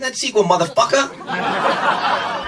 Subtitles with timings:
[0.00, 2.38] that sequel, motherfucker.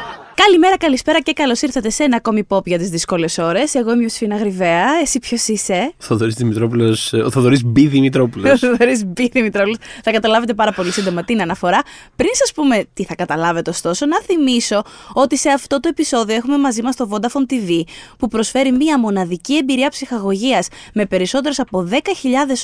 [0.47, 3.75] Καλημέρα, καλησπέρα και καλώς ήρθατε σε ένα ακόμη pop για τις δύσκολες ώρες.
[3.75, 4.87] Εγώ είμαι ο Σφίνα Γρυβαία.
[5.03, 7.13] Εσύ ποιος είσαι; Θοδωρής Δημητρόπουλος.
[7.13, 8.53] Ο Θοδωρής Μπι Δημητρόπουλος.
[8.53, 9.77] Ο Θοδωρής Μπι Δημητρόπουλος.
[10.03, 11.83] Θα καταλάβετε πάρα πολύ σύντομα την αναφορά.
[12.17, 16.59] Πριν σας πούμε τι θα καταλάβετε, ωστόσο, να θυμίσω ότι σε αυτό το επεισόδιο έχουμε
[16.59, 17.83] μαζί μας το Vodafone TV
[18.19, 21.97] που προσφέρει μία μοναδική εμπειρία ψυχαγωγίας με περισσότερες από 10.000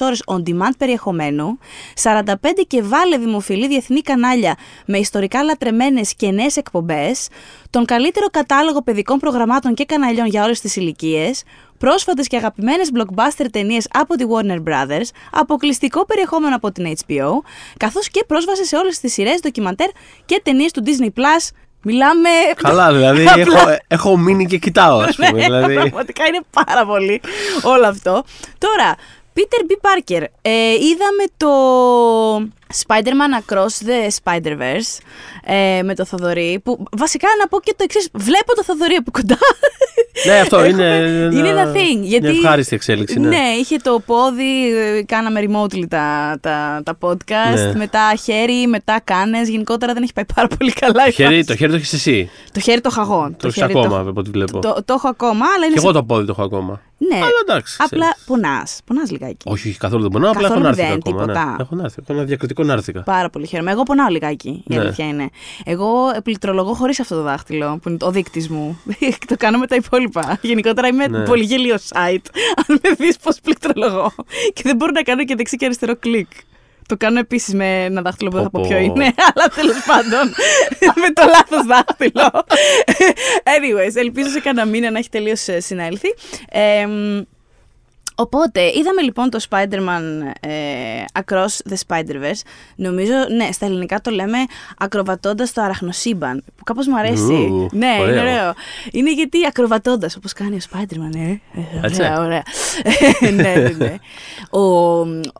[0.00, 1.58] ώρες on demand περιεχομένου,
[2.02, 2.24] 45
[2.66, 7.28] και βάλε δημοφιλή διεθνή κανάλια με ιστορικά λατρεμένες και νέες εκπομπές,
[7.70, 11.42] τον καλύτερο κατάλογο παιδικών προγραμμάτων και καναλιών για όλες τις ηλικίες,
[11.78, 17.30] πρόσφατες και αγαπημένες blockbuster ταινίες από τη Warner Brothers, αποκλειστικό περιεχόμενο από την HBO,
[17.76, 19.88] καθώς και πρόσβαση σε όλες τις σειρές, ντοκιμαντέρ
[20.24, 21.08] και ταινίες του Disney+,
[21.82, 22.28] Μιλάμε.
[22.56, 25.30] Καλά, δηλαδή έχω, έχω μείνει και κοιτάω, ας πούμε.
[25.38, 25.74] Ναι, δηλαδή...
[25.74, 27.20] Πραγματικά είναι πάρα πολύ
[27.62, 28.24] όλο αυτό.
[28.58, 28.94] Τώρα,
[29.38, 29.88] Peter B.
[29.88, 30.24] Parker.
[30.42, 31.50] Ε, είδαμε το
[32.86, 34.98] Spider-Man Across the Spider-Verse
[35.44, 36.60] ε, με το Θοδωρή.
[36.64, 38.08] Που βασικά να πω και το εξής.
[38.12, 39.38] Βλέπω το Θοδωρή από κοντά.
[40.26, 40.96] Ναι, αυτό είναι,
[41.32, 42.00] είναι ένα thing.
[42.00, 43.18] Γιατί, μια ευχάριστη εξέλιξη.
[43.20, 43.28] Ναι.
[43.28, 47.54] ναι, είχε το πόδι, ε, κάναμε remotely τα, τα, τα podcast.
[47.54, 47.74] Ναι.
[47.74, 49.48] Μετά χέρι, μετά κάνες.
[49.48, 51.02] Γενικότερα δεν έχει πάει πάρα πολύ καλά.
[51.02, 51.46] Το η χέρι, φάση.
[51.46, 52.30] το χέρι το έχεις εσύ.
[52.52, 53.30] Το χέρι το έχω εγώ.
[53.36, 54.58] Το έχεις χέρι ακόμα, από ό,τι βλέπω.
[54.58, 55.74] Το, το έχω ακόμα, αλλά είναι.
[55.74, 56.80] Και σε- εγώ το πόδι το έχω ακόμα.
[56.98, 57.76] Ναι, Αλλά εντάξει.
[57.78, 58.24] απλά ξέρεις.
[58.26, 58.80] πονάς.
[58.84, 59.36] Πονάς λιγάκι.
[59.44, 60.30] Όχι, όχι, καθόλου δεν πονάω.
[60.30, 61.20] Απλά έχω Καθόλου νάρθηκα δεν, ακόμα.
[61.22, 61.44] τίποτα.
[61.44, 61.56] Ναι.
[61.62, 62.02] Έχω νάρθηκα.
[62.04, 63.02] Έχω ένα διακριτικό νάρθηκα.
[63.02, 63.70] Πάρα πολύ χαίρομαι.
[63.70, 64.48] Εγώ πονάω λιγάκι.
[64.48, 64.80] Η Ναι.
[64.80, 65.30] αλήθεια είναι.
[65.64, 65.90] Εγώ
[66.24, 68.80] πληκτρολογώ χωρίς αυτό το δάχτυλο, που είναι ο δείκτης μου.
[69.28, 70.38] το κάνω με τα υπόλοιπα.
[70.42, 71.24] Γενικότερα είμαι Ναι.
[71.24, 72.26] πολύ γελίο site.
[72.68, 74.12] Αν με δεις πώς πληκτρολογώ.
[74.52, 76.28] Και δεν μπορώ να κάνω και δεξί και αριστερό κλικ.
[76.88, 78.82] Το κάνω επίσης με ένα δάχτυλο που δεν θα πω Πω, ποιο πω.
[78.84, 80.28] είναι, αλλά τέλος πάντων
[81.02, 82.44] με το λάθος δάχτυλο.
[83.54, 86.14] Anyways, ελπίζω σε κανένα μήνα να έχει τελείως συνέλθει.
[86.50, 87.20] Ε, μ,
[88.20, 90.02] Οπότε, είδαμε λοιπόν το Spider-Man
[90.40, 90.50] ε,
[91.12, 92.40] Across the Spider-Verse.
[92.76, 94.38] Νομίζω, ναι, στα ελληνικά το λέμε
[94.78, 96.44] ακροβατώντας το αραχνοσύμπαν.
[96.56, 97.32] Που κάπως μου αρέσει.
[97.32, 98.20] Ου, ναι, είναι ωραίο.
[98.20, 98.54] ωραίο.
[98.90, 101.30] Είναι γιατί ακροβατώντας, όπως κάνει ο Spider-Man, ε.
[101.30, 101.40] Ε,
[101.82, 102.00] Έτσι.
[102.00, 102.42] Ωραία, ωραία.
[103.34, 103.94] ναι, ναι, ναι.
[104.50, 104.60] Ο,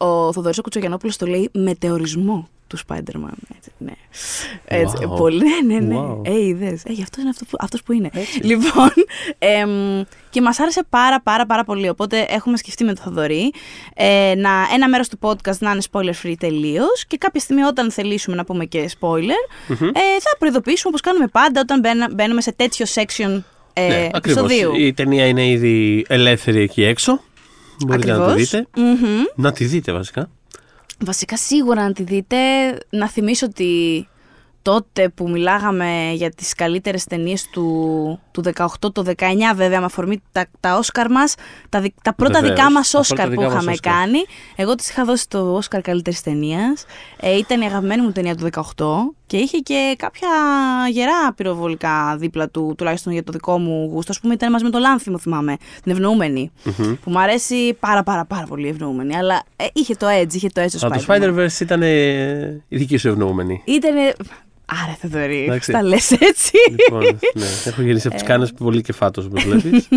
[0.07, 3.33] ο Θοδωρής ο Κουτσογιαννόπουλος το λέει μετεωρισμό του Spider-Man.
[3.57, 3.93] Έτσι, ναι.
[4.65, 5.17] Έτσι, Wow.
[5.17, 5.97] πολύ, ναι, ναι, ναι.
[6.01, 6.21] Wow.
[6.25, 6.83] Ε, είδες.
[6.85, 8.11] Ε, γι' αυτός είναι αυτός που, αυτός που είναι.
[8.43, 8.91] Λοιπόν,
[9.39, 13.53] εμ, και μας άρεσε πάρα πάρα πάρα πολύ, οπότε έχουμε σκεφτεί με το Θοδωρή
[13.95, 17.91] ε, να, ένα μέρος του podcast να είναι spoiler free τελείως και κάποια στιγμή όταν
[17.91, 22.53] θελήσουμε να πούμε και spoiler ε, θα προειδοποιήσουμε όπως κάνουμε πάντα όταν μπαίνα- μπαίνουμε σε
[22.53, 23.43] τέτοιο section
[23.73, 24.43] ε, Ναι, ακριβώς.
[24.53, 24.75] επεισοδίου.
[24.77, 27.21] Η ταινία είναι ήδη ελεύθερη εκεί έξω.
[27.87, 28.51] Μπορείτε να τη Ακριβώς.
[28.51, 28.67] δείτε.
[28.77, 29.23] Μμμ.
[29.35, 30.31] Να τη δείτε βασικά.
[31.05, 32.37] Βασικά σίγουρα να τη δείτε,
[32.91, 34.09] να θυμίσω ότι
[34.63, 38.51] τότε που μιλάγαμε για τις καλύτερες ταινίες του, του
[38.83, 41.35] 18, το 19 βέβαια με αφορμή τα, τα Όσκαρ μας,
[41.69, 43.93] τα, δι- τα πρώτα Βεβαίως, δικά μας τα Όσκαρ πρώτα που δικά μας είχαμε Όσκαρ.
[43.93, 44.19] κάνει.
[44.57, 46.85] Εγώ της είχα δώσει το Όσκαρ καλύτερης ταινίας.
[47.21, 48.45] Ε, ήταν η αγαπημένη μου ταινία του
[48.77, 48.85] 18
[49.27, 50.29] και είχε και κάποια
[50.91, 54.13] γερά πυροβολικά δίπλα του, τουλάχιστον για το δικό μου γούστο.
[54.13, 56.53] Ας πούμε ήταν μαζί με το Λάνθιμο θυμάμαι, την ευνοούμενη,
[57.03, 59.17] που μου αρέσει πάρα πάρα πάρα πολύ η ευνοούμενη.
[59.17, 61.23] Αλλά ε, είχε το edge, είχε το edge το Αλλά το Spider-Man.
[61.47, 63.63] Spider-Verse ήταν ε, η δική σου ευνοούμενη.
[63.65, 64.13] Ήτανε...
[64.85, 65.73] Άρα Θεοδωρή, Εντάξει.
[65.73, 66.53] τα λες έτσι.
[66.71, 68.09] λοιπόν, ναι, έχω γυρίσει Ε.
[68.09, 69.89] από τις κάνες πολύ και φάτο, όπως βλέπεις.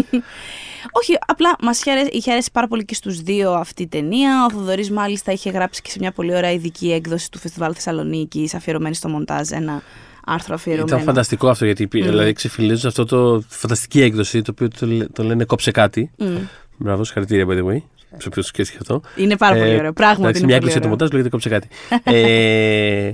[1.02, 4.46] Όχι, απλά μας είχε αρέσει, είχε αρέσει πάρα πολύ και στους δύο αυτή η ταινία.
[4.46, 8.54] Ο Θοδωρής μάλιστα είχε γράψει και σε μια πολύ ωραία ειδική έκδοση του Φεστιβάλ Θεσσαλονίκης
[8.54, 9.82] αφιερωμένη στο μοντάζ ένα
[10.26, 10.88] άρθρο αφιερωμένο.
[10.96, 11.90] Ήταν φανταστικό αυτό γιατί mm.
[11.92, 16.12] δηλαδή, ξεφυλίζω αυτό το φανταστική έκδοση το οποίο το, λέ- το λένε κόψε κάτι.
[16.18, 16.36] Μμ.
[16.78, 17.82] Μπράβο, συγχαρητήρια by the way.
[18.18, 19.02] Σε όποιον σκέφτηκε αυτό.
[19.16, 19.94] Είναι πάρα πολύ Ε, ωραίο.
[19.94, 20.90] Πράγματι εντάξει, είναι μια πολύ έκκληση του ωραίο.
[20.90, 21.68] μοντάζ λέγεται κόψε κάτι.
[22.18, 23.12] ε,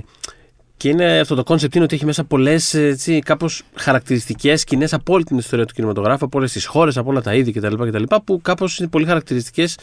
[0.78, 2.76] και είναι αυτό το κόνσεπτ είναι ότι έχει μέσα πολλές
[3.24, 7.20] κάπως χαρακτηριστικές σκηνές από όλη την ιστορία του κινηματογράφου, από όλες τις χώρες, από όλα
[7.22, 7.74] τα είδη κτλ.
[7.88, 9.78] κτλ που κάπως είναι πολύ χαρακτηριστικές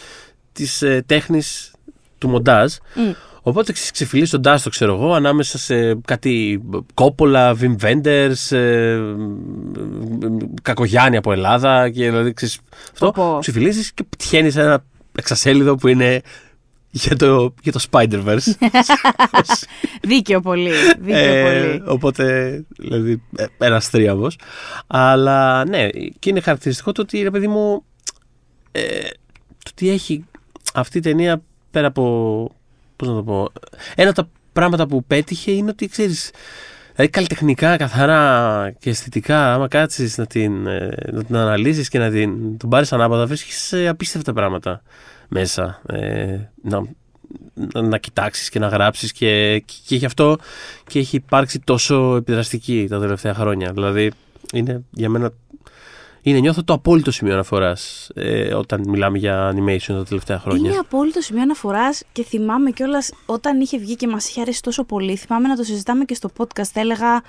[0.51, 1.71] της ε, τέχνης
[2.17, 2.73] του μοντάζ.
[2.95, 3.11] Μμ.
[3.41, 6.61] Οπότε ξε- ξεφυλίσσοντάς το, ξέρω εγώ, ανάμεσα σε κάτι
[6.93, 8.99] Κόπολα, Βιμ Βέντερς, ε,
[10.61, 12.59] Κακογιάννη από Ελλάδα και δηλαδή ξέρεις,
[12.91, 13.37] αυτό Πω, πω.
[13.39, 14.83] ξεφυλίζεις και πετυχαίνεις ένα
[15.17, 16.21] εξασέλιδο που είναι
[16.95, 18.69] για το, για το Spider-Verse.
[20.01, 20.71] Δίκαιο πολύ.
[20.99, 21.83] Δίκαιο Ε, πολύ.
[21.85, 24.27] οπότε, δηλαδή, ε, ένας τρίαμβο.
[24.87, 27.83] Αλλά ναι, και είναι χαρακτηριστικό το ότι ρε παιδί μου.
[28.71, 28.99] Ε,
[29.63, 30.25] το ότι έχει
[30.73, 32.03] αυτή η ταινία πέρα από.
[32.95, 33.51] Πώς να το πω.
[33.95, 36.31] Ένα από τα πράγματα που πέτυχε είναι ότι ξέρεις.
[36.95, 42.09] Δηλαδή καλλιτεχνικά, καθαρά και αισθητικά, άμα κάτσεις να την, ε, να την αναλύσεις και να
[42.09, 44.81] την, τον πάρεις ανάποδα, βρίσκεις απίστευτα πράγματα
[45.27, 45.81] μέσα.
[45.85, 46.81] Ε, να,
[47.53, 50.37] να, να κοιτάξεις και να γράψεις και, και, γι' αυτό
[50.87, 53.71] και έχει υπάρξει τόσο επιδραστική τα τελευταία χρόνια.
[53.73, 54.11] Δηλαδή
[54.53, 55.31] είναι για μένα
[56.21, 60.69] είναι νιώθω το απόλυτο σημείο αναφοράς ε, όταν μιλάμε για animation τα τελευταία χρόνια.
[60.69, 64.83] Είναι απόλυτο σημείο αναφοράς και θυμάμαι κιόλας όταν είχε βγει και μας είχε αρέσει τόσο
[64.83, 65.15] πολύ.
[65.15, 66.69] Θυμάμαι να το συζητάμε και στο podcast.
[66.73, 67.21] Έλεγα,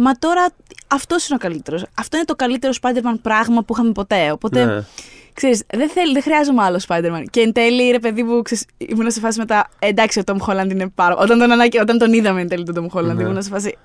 [0.00, 0.48] Μα τώρα
[0.86, 1.84] αυτός είναι ο καλύτερος.
[1.94, 4.30] Αυτό είναι το καλύτερο Spider-Man πράγμα που είχαμε ποτέ.
[4.30, 4.64] Οπότε.
[4.64, 4.84] Ναι.
[5.38, 7.22] Ξέρεις, δεν, θέλει, δεν χρειάζομαι άλλο Spider-Man.
[7.30, 9.68] Και εν τέλει, ρε παιδί μου, ξέρεις, ήμουν σε φάση μετά.
[9.78, 11.16] «Ε, εντάξει, ο Tom Holland είναι πάρα.
[11.16, 13.22] Όταν τον, ανάκη, όταν τον είδαμε εν τέλει τον Tom Holland, Ναι.
[13.22, 13.76] ήμουν σε φάση.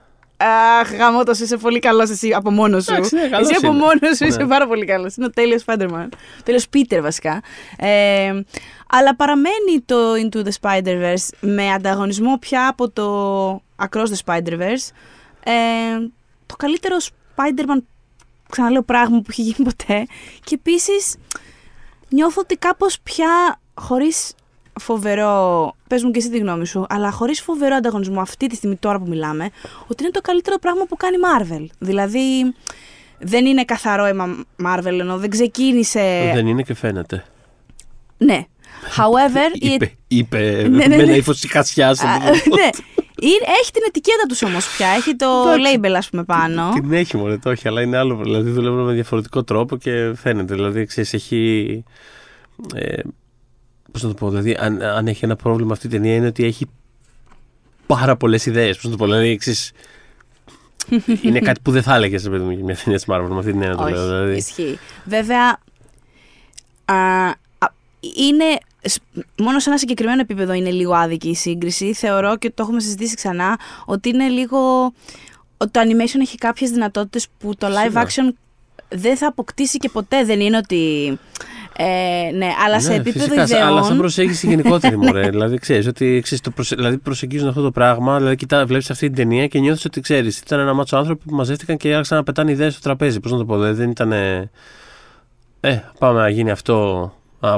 [0.81, 2.93] Αχ, γαμώτος, είσαι πολύ καλός εσύ από μόνος σου.
[2.93, 3.77] Εντάξει, ναι, καλός εσύ από είναι.
[3.77, 4.47] μόνος σου είσαι Ναι.
[4.47, 5.15] πάρα πολύ καλός.
[5.15, 6.07] Είναι ο τέλειος Spider-Man.
[6.43, 7.41] Τέλειος Peter βασικά.
[7.77, 8.41] Ε,
[8.89, 13.55] αλλά παραμένει το Into the Spider-Verse με ανταγωνισμό πια από το
[13.85, 14.89] Across the Spider-Verse.
[15.43, 15.51] Ε,
[16.45, 16.95] το καλύτερο
[17.35, 17.77] Spider-Man,
[18.53, 20.05] ξαναλέω, πράγμα που έχει γίνει ποτέ.
[20.43, 21.15] Και επίσης
[22.09, 24.33] νιώθω ότι κάπως πια χωρίς
[24.79, 25.75] φοβερό.
[25.87, 28.99] Πες μου και εσύ τη γνώμη σου, αλλά χωρίς φοβερό ανταγωνισμό αυτή τη στιγμή τώρα
[28.99, 29.49] που μιλάμε,
[29.87, 31.65] ότι είναι το καλύτερο πράγμα που κάνει η Marvel.
[31.79, 32.53] Δηλαδή,
[33.19, 36.31] δεν είναι καθαρό αίμα Marvel, ενώ δεν ξεκίνησε.
[36.33, 37.23] Δεν είναι και φαίνεται.
[38.17, 38.45] Ναι.
[38.97, 41.03] However, η Είπε, είπε Ναι, ναι, με ναι.
[41.03, 41.87] ένα ύφο χασιά.
[41.89, 42.69] Α, ναι.
[43.19, 44.87] Είναι- έχει την ετικέτα τους όμως πια.
[44.87, 45.77] Έχει το Εντάξει.
[45.81, 46.69] label, ας πούμε, πάνω.
[46.73, 48.15] Την έχει μόνο, το έχει, αλλά είναι άλλο.
[48.15, 50.53] Δηλαδή δουλεύουν με διαφορετικό τρόπο και φαίνεται.
[50.55, 51.83] Δηλαδή, ξέρεις, έχει.
[52.75, 53.01] Ε,
[53.91, 56.43] Πώς να το πω, δηλαδή, αν, αν έχει ένα πρόβλημα αυτή η ταινία είναι ότι
[56.45, 56.65] έχει
[57.87, 58.75] πάρα πολλές ιδέες.
[58.75, 59.71] Πώς να το πω, δηλαδή, ξέρεις,
[61.21, 63.37] είναι κάτι που δεν θα έλεγες σε παιδί μου για μια ταινία της Marvel με
[63.39, 64.05] αυτή την έννοια το Όχι, λέω.
[64.07, 64.35] Δηλαδή.
[64.37, 64.79] ισχύει.
[65.05, 65.59] Βέβαια,
[66.85, 66.95] α,
[67.57, 67.67] α,
[68.17, 68.72] είναι, σ-
[69.37, 71.93] μόνο σε ένα συγκεκριμένο επίπεδο είναι λίγο άδικη η σύγκριση.
[71.93, 74.57] Θεωρώ και το έχουμε συζητήσει ξανά ότι είναι λίγο...
[75.57, 78.05] ότι Το animation έχει κάποιες δυνατότητες που το live Σίγουρα.
[78.05, 78.33] action
[78.89, 80.23] δεν θα αποκτήσει και ποτέ.
[80.23, 81.17] Δεν είναι ότι...
[81.77, 83.61] Ε, ναι, αλλά σε Ναι, επίπεδο φυσικά, ιδεών...
[83.61, 85.29] Αλλά σαν προσέγγιση γενικότερη, μωρέ.
[85.29, 86.75] δηλαδή, ξέρεις ότι ξέρεις, το προσε...
[86.75, 88.17] δηλαδή, προσεγγίζουν αυτό το πράγμα.
[88.17, 90.39] Δηλαδή, κοιτά, βλέπεις αυτή την ταινία και νιώθεις ότι ξέρεις.
[90.39, 93.19] Ήταν ένα μάτσο άνθρωποι που μαζεύτηκαν και άρχισαν να πετάνε ιδέες στο τραπέζι.
[93.19, 94.11] Πώς να το πω, δηλαδή, δεν ήταν.
[94.11, 94.49] Ε,
[95.99, 97.11] πάμε να γίνει αυτό.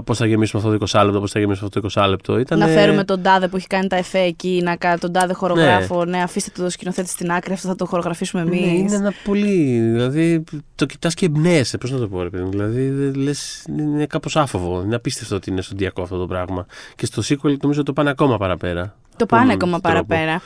[0.06, 2.38] Πώς θα γεμίσουμε αυτό το 20 λεπτό, πώς θα γεμίσουμε αυτό το 20 λεπτό.
[2.40, 5.34] Ήταν, Να φέρουμε τον τάδε που έχει κάνει τα εφέ εκεί, να κα- τον τάδε
[5.34, 6.06] χορογράφο.
[6.06, 6.22] Ναι.
[6.22, 8.60] αφήστε το σκηνοθέτη στην άκρη, αυτό θα το χορογραφήσουμε εμείς.
[8.62, 9.80] Ναι, είναι ένα πολύ.
[9.92, 10.44] Δηλαδή,
[10.76, 11.78] το κοιτάς και εμπνέεσαι.
[11.78, 12.50] Πώς να το πω, ρε παιδί μου.
[12.50, 14.82] Δηλαδή, λες, είναι κάπως άφοβο.
[14.82, 16.66] Είναι απίστευτο ότι είναι στοντιακό αυτό το πράγμα.
[16.96, 18.96] Και στο sequel νομίζω το πάνε ακόμα παραπέρα.
[19.16, 20.06] Το πάνε Τον ακόμα τρόπο.
[20.06, 20.42] παραπέρα.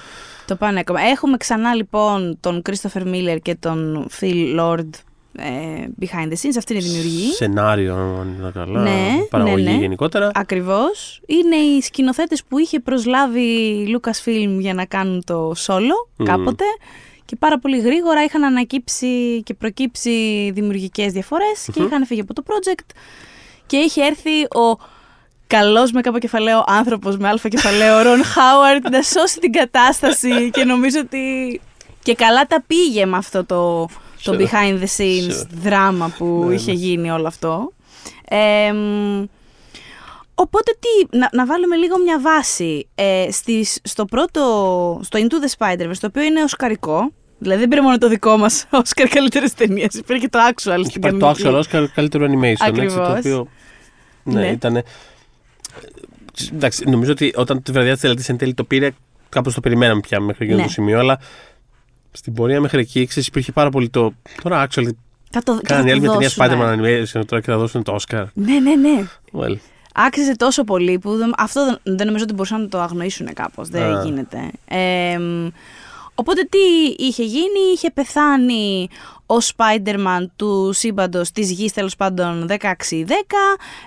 [0.45, 0.99] Το πάνε ακόμα.
[1.01, 5.08] Έχουμε ξανά λοιπόν τον Christopher Miller και τον Phil Lord ε,
[5.99, 6.55] behind the scenes.
[6.57, 7.31] Αυτή είναι η δημιουργή.
[7.31, 8.81] Σενάριο, αν είναι καλά.
[8.81, 9.77] Ναι, παραγωγή ναι, ναι.
[9.77, 10.31] γενικότερα.
[10.33, 11.21] Ακριβώς.
[11.25, 16.25] Είναι οι σκηνοθέτες που είχε προσλάβει η Lucasfilm για να κάνουν το solo Μμμ.
[16.25, 16.63] κάποτε.
[17.25, 21.85] Και πάρα πολύ γρήγορα είχαν ανακύψει και προκύψει δημιουργικές διαφορές και Μμμ.
[21.87, 22.89] είχαν φύγει από το project.
[23.65, 24.79] Και είχε έρθει ο
[25.47, 30.63] καλός με κάπου κεφαλαίο άνθρωπος με αλφα κεφαλαίο Ρον Χάουαρντ να σώσει την κατάσταση και
[30.63, 31.59] νομίζω ότι
[32.03, 33.87] και καλά τα πήγε με αυτό το,
[34.23, 34.41] το Sure.
[34.41, 35.47] behind the scenes Sure.
[35.61, 36.77] δράμα που Ναι, είχε ναι.
[36.77, 37.71] γίνει όλο αυτό.
[38.29, 39.25] Ε, μ,
[40.35, 44.41] οπότε τι, να, να βάλουμε λίγο μια βάση ε, στις, στο πρώτο,
[45.03, 48.65] στο Into the Spider-Verse, το οποίο είναι οσκαρικό, δηλαδή δεν πήρε μόνο το δικό μας
[48.83, 51.69] Oscar καλύτερες ταινίες, πήρε και το actual Είχε στην πάρει το κανονική.
[51.73, 52.43] actual Oscar καλύτερο animation.
[52.43, 52.93] Έτσι, Ακριβώς.
[52.93, 53.47] το οποίο.
[54.23, 54.47] Ναι, Ναι.
[54.49, 54.83] ήταν.
[56.53, 58.89] Εντάξει, νομίζω ότι όταν τη βραδιά τη τελετή εν τέλει το πήρε,
[59.29, 60.65] κάπως το περιμέναμε πια μέχρι εκείνο Ναι.
[60.65, 61.19] το σημείο, αλλά
[62.11, 64.13] στην πορεία μέχρι εκεί ξέρεις, υπήρχε πάρα πολύ το.
[64.43, 64.89] Τώρα, actually,
[65.31, 66.47] Θα το, και θα κάνανε το άλλη μια ταινία δώσουμε.
[66.47, 66.79] Spider-Man
[67.19, 68.25] animation τώρα και θα δώσουν το Oscar.
[68.33, 69.07] Ναι, ναι, ναι.
[69.33, 69.55] Well,
[69.93, 73.69] Άξιζε τόσο πολύ που δεν- αυτό δεν, δεν νομίζω ότι μπορούσαν να το αγνοήσουν κάπως.
[73.69, 74.03] Δεν Α.
[74.03, 74.37] γίνεται.
[74.65, 75.47] Ε, μ,
[76.19, 78.89] οπότε τι είχε γίνει, είχε πεθάνει
[79.25, 82.55] ο Spider-Man του σύμπαντος της γης τέλος πάντων 16-10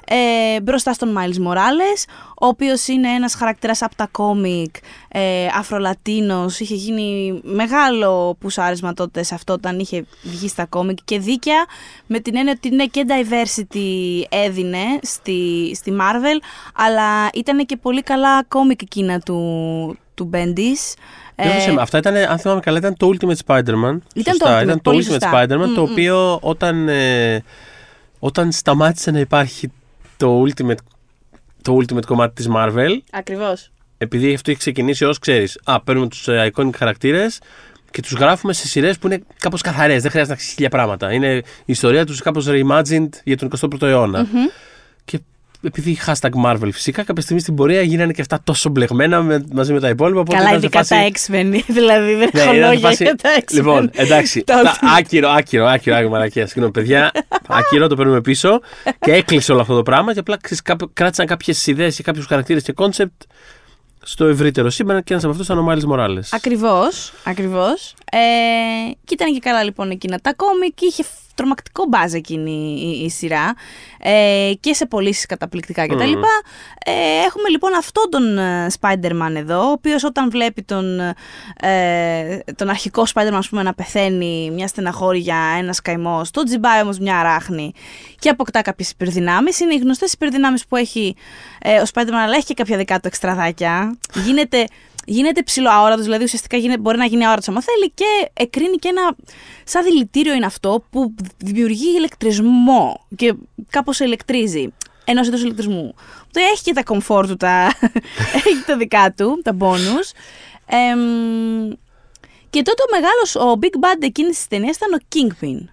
[0.05, 2.05] ε, μπροστά στον Miles Morales
[2.41, 4.77] ο οποίος είναι ένας χαρακτήρας από τα κόμικ
[5.09, 6.61] ε, αφρολατίνος.
[6.61, 11.65] Είχε γίνει μεγάλο πουσάρισμα τότε σε αυτό όταν είχε βγει στα κόμικ και δίκαια
[12.07, 16.39] με την έννοια ότι ναι και diversity έδινε στη, στη Marvel
[16.75, 20.95] αλλά ήταν και πολύ καλά κόμικ εκείνα του, του Bendis
[21.43, 23.97] Ε, Διόρθωσε με, αυτά ήταν, αν θυμάμαι καλά, ήταν το Ultimate Spider-Man.
[24.15, 25.31] Ήταν Σωστά, το Ultimate, ήταν το πολύ Ultimate σωστά.
[25.35, 25.91] Spider-Man, το Μμμ.
[25.91, 27.43] οποίο όταν, ε,
[28.19, 29.73] όταν σταμάτησε να υπάρχει
[30.17, 30.75] το Ultimate,
[31.63, 33.71] το Ultimate κομμάτι της Marvel, Ακριβώς.
[33.99, 37.39] επειδή αυτό έχει ξεκινήσει ως ξέρεις, α, παίρνουμε τους ε, iconic χαρακτήρες
[37.91, 41.13] και τους γράφουμε σε σειρές που είναι κάπως καθαρές, δεν χρειάζεται να ξέρεις χίλια πράγματα.
[41.13, 44.19] Είναι η ιστορία τους κάπως reimagined για τον 21ο αιώνα.
[44.33, 44.45] Μμμ.
[45.63, 49.45] Και επειδή hashtag Marvel φυσικά, κάποια στιγμή στην πορεία γίνανε και αυτά τόσο μπλεγμένα με,
[49.53, 50.21] μαζί με τα υπόλοιπα.
[50.21, 51.61] οπότε Καλά, ήταν σε ειδικά φάση- τα X-Men.
[51.79, 53.55] δηλαδή δεν ναι, έχω ήταν λόγια φάση- για τα X-Men.
[53.55, 54.43] Λοιπόν, εντάξει.
[54.45, 54.87] Τα τα- Ultimate.
[54.99, 56.47] άκυρο, άκυρο, άκυρο, άκυρο, μαλακία.
[56.47, 57.11] Συγγνώμη, παιδιά.
[57.59, 58.61] Άκυρο, το παίρνουμε πίσω.
[58.99, 62.27] Και έκλεισε όλο αυτό το πράγμα και απλά ξέρεις, κάπου- κράτησαν κάποιες ιδέες και κάποιους
[62.27, 63.23] χαρακτήρες και κόνσεπτ
[64.05, 66.33] στο ευρύτερο σύμπαν και ένας από αυτούς ήταν ο Μάιλς Μοράλες.
[66.33, 67.95] Ακριβώς, ακριβώς.
[68.13, 68.19] Ε,
[69.05, 70.81] και ήταν και καλά λοιπόν εκείνα τα κόμικ.
[70.81, 71.05] Είχε
[71.35, 73.55] τρομακτικό buzz εκείνη η, η σειρά
[73.99, 76.13] ε, και σε πωλήσεις καταπληκτικά κτλ.
[76.13, 76.23] Μμ.
[76.85, 81.01] Ε, έχουμε λοιπόν αυτόν τον ε, Spider-Man εδώ, ο οποίος όταν βλέπει τον,
[81.61, 86.99] ε, τον αρχικό Spider-Man ας πούμε, να πεθαίνει μια στεναχώρια, ένα καημό, τον τζιμπάει όμως
[86.99, 87.73] μια αράχνη
[88.19, 89.61] και αποκτά κάποιες υπερδυνάμεις.
[89.61, 91.17] Είναι οι γνωστές υπερδυνάμεις που έχει
[91.61, 93.99] ε, ο Spider-Man, αλλά έχει και κάποια δικά του εξτραδάκια.
[94.25, 94.67] Γίνεται
[95.05, 99.17] γίνεται ψηλοαόρατο, δηλαδή ουσιαστικά γίνεται, μπορεί να γίνει αόρατος άμα θέλει και εκρίνει και ένα.
[99.65, 103.35] Σαν δηλητήριο είναι αυτό που δημιουργεί ηλεκτρισμό και
[103.71, 104.73] κάπως ελεκτρίζει.
[105.05, 105.95] Ενός είδους ηλεκτρισμού.
[106.33, 107.73] Το έχει και τα comfort του, τα...
[108.47, 110.11] έχει τα δικά του, τα bonus.
[112.51, 115.69] και τότε ο μεγάλος, ο Big Bad εκείνης της ταινίας ήταν ο Kingpin.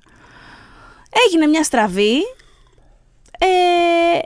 [1.25, 2.21] Έγινε μια στραβή
[3.39, 4.19] ε,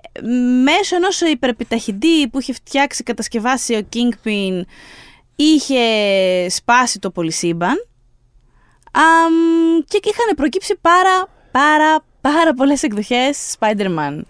[0.63, 4.61] μέσω ενός υπερπιταχυντή που είχε φτιάξει, κατασκευάσει ο Kingpin
[5.35, 5.79] είχε
[6.49, 7.87] σπάσει το πολυσύμπαν.
[9.87, 14.21] Και είχαν προκύψει πάρα πάρα πάρα πολλές εκδοχές Spider-Man.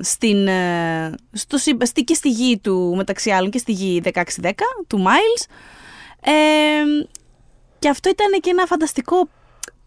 [0.00, 4.50] Στην, ε, στο, στη, και στη γη του μεταξύ άλλων και στη γη 1610
[4.86, 5.44] του Miles.
[6.20, 6.32] Ε,
[7.78, 9.28] και αυτό ήταν και ένα φανταστικό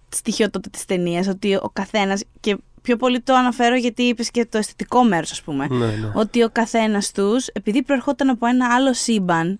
[0.09, 4.45] στοιχείο τότε της ταινίας ότι ο καθένας και πιο πολύ το αναφέρω γιατί είπες και
[4.45, 5.67] το αισθητικό μέρος, ας πούμε.
[5.69, 6.11] Ναι, ναι.
[6.13, 9.59] Ότι ο καθένας τους, επειδή προερχόταν από ένα άλλο σύμπαν,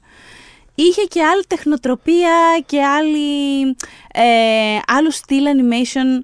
[0.75, 3.65] είχε και άλλη τεχνοτροπία και άλλη,
[4.13, 6.23] ε, άλλου στυλ animation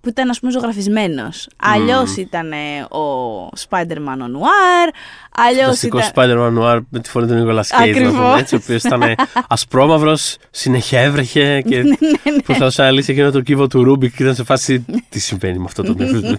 [0.00, 1.48] που ήταν ας πούμε ζωγραφισμένος.
[1.50, 1.54] Μμ.
[1.56, 2.52] Αλλιώς ήταν
[2.90, 4.92] ο Spider-Man ο Noir,
[5.30, 6.02] αλλιώς ήταν...
[6.14, 7.96] Spider-Man Noir με τη φωνή του Νίκολας Κέιτζ,
[8.38, 9.02] έτσι, ο οποίος ήταν
[9.48, 12.42] ασπρόμαυρος, συνέχεια έβρεχε και ναι, ναι, ναι.
[12.42, 15.64] προσπαθούσε να λύσει εκείνο το κύβο του Ρούμπικ και ήταν σε φάση τι συμβαίνει με
[15.66, 16.20] αυτό το νεύρο;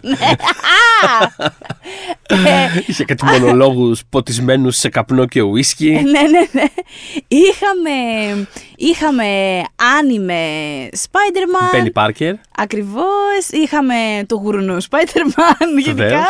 [2.88, 5.90] Είχε κάτι μονολόγους ποτισμένους σε καπνό και ουίσκι.
[5.92, 6.64] ναι, ναι, ναι.
[7.28, 7.92] Είχαμε,
[8.76, 9.62] είχαμε
[10.00, 10.40] άνιμε
[10.92, 11.78] Spider-Man.
[11.78, 12.34] Penny Parker.
[12.56, 13.50] Ακριβώς.
[13.52, 16.26] Είχαμε το γουρνό Spider-Man γενικά.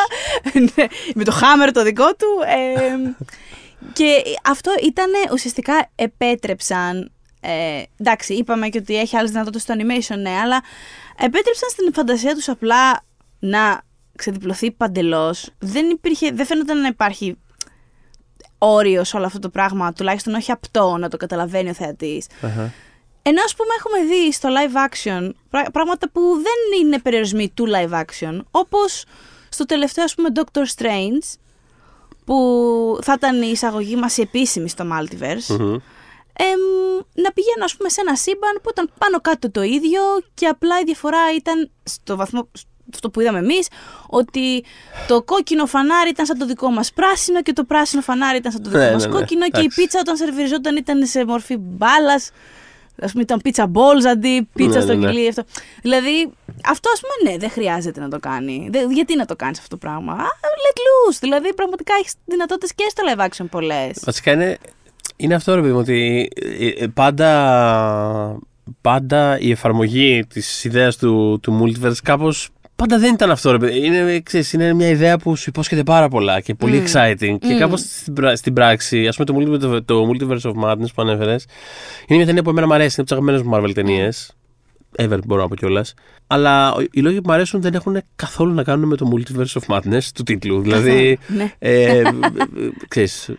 [0.53, 2.27] Ναι, με το Hammer το δικό του.
[3.93, 7.11] και αυτό ήταν ουσιαστικά επέτρεψαν
[7.41, 10.63] ε, εντάξει, είπαμε και ότι έχει άλλες δυνατότητες στο animation, ναι, αλλά
[11.17, 13.03] επέτρεψαν στην φαντασία τους απλά
[13.39, 13.81] να
[14.15, 15.49] ξεδιπλωθεί παντελώς.
[15.59, 17.37] Δεν, υπήρχε, δεν φαίνονταν να υπάρχει
[18.57, 22.23] όριος σε όλο αυτό το πράγμα, τουλάχιστον όχι απτό να το καταλαβαίνει ο θεατη
[23.21, 25.31] Ενώ ας πούμε έχουμε δει στο live action
[25.71, 29.05] πράγματα που δεν είναι περιορισμοί του live action, όπως
[29.49, 31.37] στο τελευταίο ας πούμε Doctor Strange,
[32.25, 35.55] που θα ήταν η εισαγωγή μας η επίσημη στο Multiverse,
[37.13, 40.01] να πηγαίνω ας πούμε σε ένα σύμπαν που ήταν πάνω κάτω το ίδιο
[40.33, 42.49] και απλά η διαφορά ήταν στο βαθμό,
[42.93, 43.67] αυτό που είδαμε εμείς,
[44.07, 44.63] ότι
[45.07, 48.63] το κόκκινο φανάρι ήταν σαν το δικό μας πράσινο και το πράσινο φανάρι ήταν σαν
[48.63, 49.19] το δικό ναι, μας ναι, ναι.
[49.19, 52.31] κόκκινο και η πίτσα όταν σερβιριζόταν ήταν σε μορφή μπάλας.
[53.01, 55.27] Α πούμε, ήταν πίτσα balls αντί πίτσα ναι, στο ναι, κιλί.
[55.27, 55.43] Αυτό.
[55.81, 56.31] Δηλαδή,
[56.65, 58.69] αυτό ας πούμε, ναι, δεν χρειάζεται να το κάνει.
[58.93, 61.17] γιατί να το κάνεις αυτό το πράγμα; let loose.
[61.19, 64.01] Δηλαδή, πραγματικά έχεις δυνατότητες και στο live action πολλές.
[64.05, 64.57] Βασικά είναι,
[65.15, 68.39] είναι αυτό, ρε παιδί μου, ότι ε, ε, πάντα,
[68.81, 72.49] πάντα η εφαρμογή της ιδέας του, του multiverse κάπως
[72.81, 76.39] Πάντα δεν ήταν αυτό, ρε Είναι, ξέρεις, είναι μια ιδέα που σου υπόσχεται πάρα πολλά
[76.39, 76.89] και πολύ mm.
[76.89, 77.33] exciting.
[77.33, 77.39] Mm.
[77.39, 81.35] Και κάπω στην, στην πράξη, α πούμε, το, το, Multiverse of Madness που ανέφερε,
[82.07, 82.95] είναι μια ταινία που εμένα μου αρέσει.
[82.99, 84.09] Είναι από τι αγαπημένε μου Marvel ταινίε.
[84.97, 85.85] Ever μπορώ να πω κιόλα.
[86.27, 89.75] Αλλά οι λόγοι που μου αρέσουν δεν έχουν καθόλου να κάνουν με το Multiverse of
[89.75, 90.61] Madness του τίτλου.
[90.61, 91.17] δηλαδή.
[91.27, 91.53] ναι.
[91.59, 92.01] ε,
[92.87, 93.29] ξέρεις,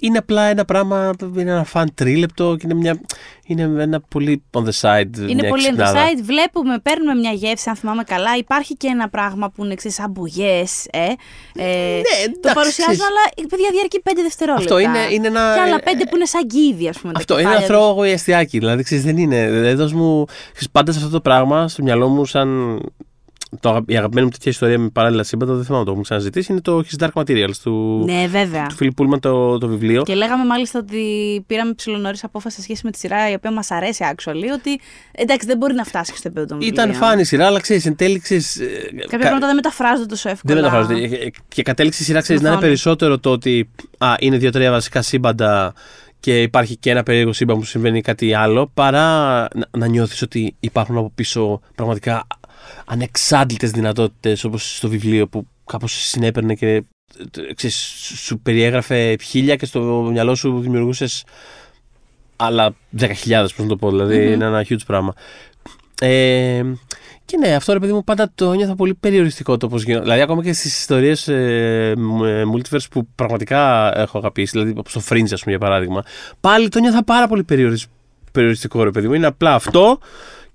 [0.00, 3.00] είναι απλά ένα πράγμα, είναι ένα φαν τρίλεπτο και είναι, μια,
[3.46, 5.28] είναι ένα πολύ on the side.
[5.28, 6.20] Είναι πολύ on the side.
[6.22, 8.36] Βλέπουμε, παίρνουμε μια γεύση, αν θυμάμαι καλά.
[8.36, 10.12] Υπάρχει και ένα πράγμα που είναι εξή σαν
[10.90, 10.98] ε.
[10.98, 11.06] ε
[11.56, 14.74] ναι, το παρουσιάζουν, αλλά παιδιά διαρκεί πέντε δευτερόλεπτα.
[14.74, 15.54] Αυτό είναι, είναι ένα.
[15.54, 17.12] Και άλλα πέντε που είναι σαν γκίδι, ας πούμε.
[17.16, 18.58] Αυτό είναι ένα θρόγο ή αστιάκι.
[18.58, 19.50] Δηλαδή, ξέρεις, δεν είναι.
[19.50, 20.24] Δηλαδή, μου.
[20.72, 22.80] Πάντα σε αυτό το πράγμα, στο μυαλό μου, σαν
[23.60, 26.60] το, η αγαπημένη μου τέτοια ιστορία με παράλληλα σύμπαντα, δεν θυμάμαι το έχουμε ξαναζητήσει, είναι
[26.60, 28.66] το His Dark Materials του, ναι, βέβαια.
[28.66, 30.02] του Philip Pullman το, το βιβλίο.
[30.02, 31.04] Και λέγαμε μάλιστα ότι
[31.46, 34.80] πήραμε ψηλονόρη απόφαση σε σχέση με τη σειρά η οποία μας αρέσει actually, ότι
[35.12, 38.18] εντάξει δεν μπορεί να φτάσει στο επίπεδο των Ήταν φάνη σειρά, αλλά ξέρεις, εν τέλει.
[38.18, 39.18] Ξέρεις, ε, Κάποια κα...
[39.18, 40.54] πράγματα δεν μεταφράζονται τόσο εύκολα.
[40.54, 41.16] Δεν μεταφράζονται.
[41.16, 45.02] Ε, και κατέληξε η σειρά, ξέρεις, να είναι περισσότερο το ότι α, είναι δύο-τρία βασικά
[45.02, 45.74] σύμπαντα
[46.20, 50.54] και υπάρχει και ένα περίεργο σύμπαν που συμβαίνει κάτι άλλο, παρά να, να νιώθεις ότι
[50.60, 52.26] υπάρχουν από πίσω πραγματικά
[52.84, 56.82] ανεξάντλητες δυνατότητες όπως στο βιβλίο που κάπως συνέπαιρνε και
[57.54, 57.76] ξέρεις,
[58.24, 61.24] σου περιέγραφε χίλια και στο μυαλό σου δημιουργούσες
[62.36, 65.14] άλλα 10.000 πώς να το πω, δηλαδη είναι ένα huge πράγμα.
[66.00, 66.62] Ε,
[67.24, 70.02] και ναι, αυτό ρε παιδί μου πάντα το νιώθω πολύ περιοριστικό το πώς γίνεται.
[70.02, 71.94] Δηλαδή, ακόμα και στις ιστορίες ε,
[72.54, 76.04] multiverse που πραγματικά έχω αγαπήσει, δηλαδή όπως το Fringe, ας πούμε, για παράδειγμα,
[76.40, 77.44] πάλι το νιώθω πάρα πολύ
[78.32, 79.14] περιοριστικό ρε παιδί μου.
[79.14, 79.98] Είναι απλά αυτό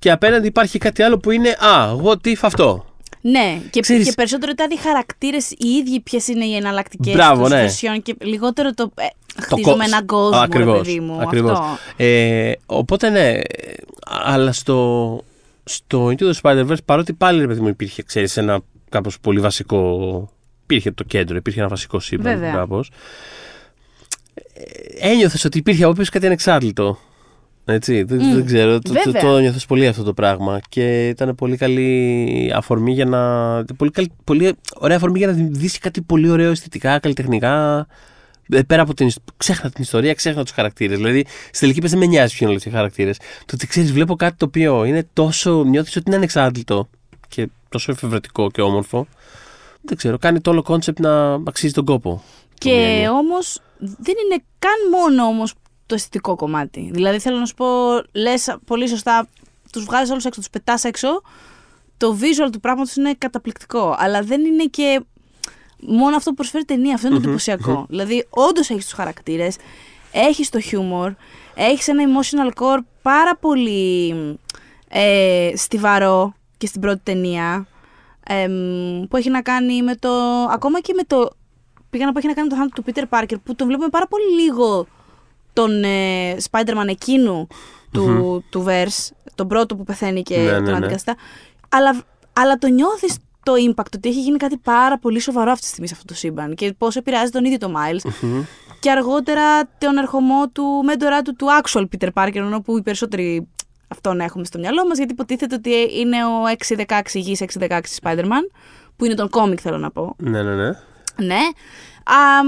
[0.06, 2.86] και απέναντι υπάρχει κάτι άλλο που είναι Α, what if αυτό.
[3.22, 7.44] Ναι, και, Ξέρεις- και περισσότερο ήταν οι χαρακτήρες οι ίδιοι ποιες είναι οι εναλλακτικές Μπράβο,
[7.44, 7.66] του ναι.
[7.68, 8.92] version και λιγότερο το.
[8.96, 9.06] Ε,
[9.42, 11.22] χτίζουμε κο- έναν κόσμο, Ακριβώς, ρε παιδί μου.
[11.22, 11.52] ακριβώς.
[11.60, 11.78] Αυτό.
[12.04, 13.40] Ε, οπότε ναι,
[14.08, 15.22] αλλά στο,
[15.64, 18.60] στο Into the Spider-Verse παρότι πάλι ρε παιδί μου υπήρχε, ξέρεις, ένα
[18.90, 20.30] κάπως πολύ βασικό,
[20.64, 22.52] υπήρχε το κέντρο, υπήρχε ένα βασικό σύμπαν Βέβαια.
[22.54, 22.92] κάπως.
[24.54, 26.98] Ε, ένιωθες ότι υπήρχε από πίσω κάτι ανεξάρτητο.
[27.68, 29.22] Έτσι, δεν, Μμ, δεν ξέρω, το, το, βέβαια.
[29.22, 34.12] το ένιωθες πολύ αυτό το πράγμα και ήταν πολύ καλή αφορμή για να, πολύ, καλή,
[34.24, 37.88] πολύ ωραία αφορμή για να δεις κάτι πολύ ωραίο αισθητικά, καλλιτεχνικά,
[38.50, 39.08] ε, πέρα από την.
[39.08, 40.98] ιστ- Ξέχνα την ιστορία, ξέχνα τους χαρακτήρες.
[40.98, 43.18] Δηλαδή, στη τελική πες δεν με νοιάζει ποιοι είναι όλοι οι χαρακτήρες.
[43.18, 45.64] Το ότι ξέρεις, βλέπω κάτι το οποίο είναι τόσο.
[45.64, 46.90] νιώθεις ότι είναι ανεξάρτητο
[47.28, 49.08] και τόσο εφευρετικό και όμορφο.
[49.82, 52.10] Δεν ξέρω, κάνει το όλο κόνσεπτ να αξίζει τον κόπο.
[52.66, 53.12] Μια Και έννοια.
[53.12, 55.54] όμως δεν είναι καν μόνο όμως
[55.86, 56.90] το αισθητικό κομμάτι.
[56.94, 57.66] Δηλαδή θέλω να σου πω,
[58.12, 59.28] λες πολύ σωστά,
[59.72, 61.22] τους βγάζεις όλους έξω, τους πετάς έξω.
[61.98, 63.96] Το visual του πράγματος είναι καταπληκτικό.
[63.98, 65.02] Αλλά δεν είναι και
[65.80, 66.94] μόνο αυτό που προσφέρει η ταινία.
[66.94, 67.86] Αυτό είναι το εντυπωσιακό.
[67.90, 69.56] Δηλαδή, όντως έχεις τους χαρακτήρες,
[70.12, 71.14] έχεις το χιούμορ,
[71.56, 74.16] έχεις ένα emotional core πάρα πολύ
[74.90, 77.68] ε, στιβαρό και στην πρώτη ταινία.
[78.28, 80.10] εμ, που έχει να κάνει με το.
[80.52, 81.30] Ακόμα και με το.
[81.90, 83.90] Πήγα να πω έχει να κάνει με το θάνατο του Peter Parker που τον βλέπουμε
[83.90, 84.88] πάρα πολύ λίγο
[85.56, 87.48] τον ε, Spider-Man εκείνου
[87.92, 90.78] του, του Verse, τον πρώτο που πεθαίνει και Ναι, τον ναι, ναι.
[90.78, 91.16] αντικαστά.
[91.70, 95.68] Αλλά, αλλά το νιώθεις το impact ότι έχει γίνει κάτι πάρα πολύ σοβαρό αυτή τη
[95.68, 98.10] στιγμή σε αυτό το σύμπαν και πώς επηρεάζει τον ίδιο το Miles.
[98.80, 103.48] Και αργότερα τον ερχομό του μέντορά του, του actual Peter Parker, ενώ που οι περισσότεροι
[103.88, 106.32] αυτόν έχουμε στο μυαλό μας, γιατί υποτίθεται ότι είναι ο
[106.88, 108.46] 6-16 υγιής 6-16 Spider-Man,
[108.96, 110.16] που είναι τον κόμικ θέλω να πω.
[110.18, 110.70] Ναι, ναι, ναι.
[111.18, 111.40] Ναι.
[112.06, 112.48] Αμ,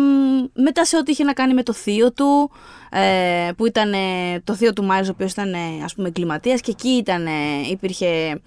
[0.54, 2.52] μετά σε ό,τι είχε να κάνει με το θείο του,
[2.90, 6.62] ε, που ήταν ε, το θείο του Μάιρς, ο οποίος ήταν ε, ας πούμε εγκληματίας
[6.62, 7.32] και εκεί ήταν, ε,
[7.72, 8.42] υπήρχε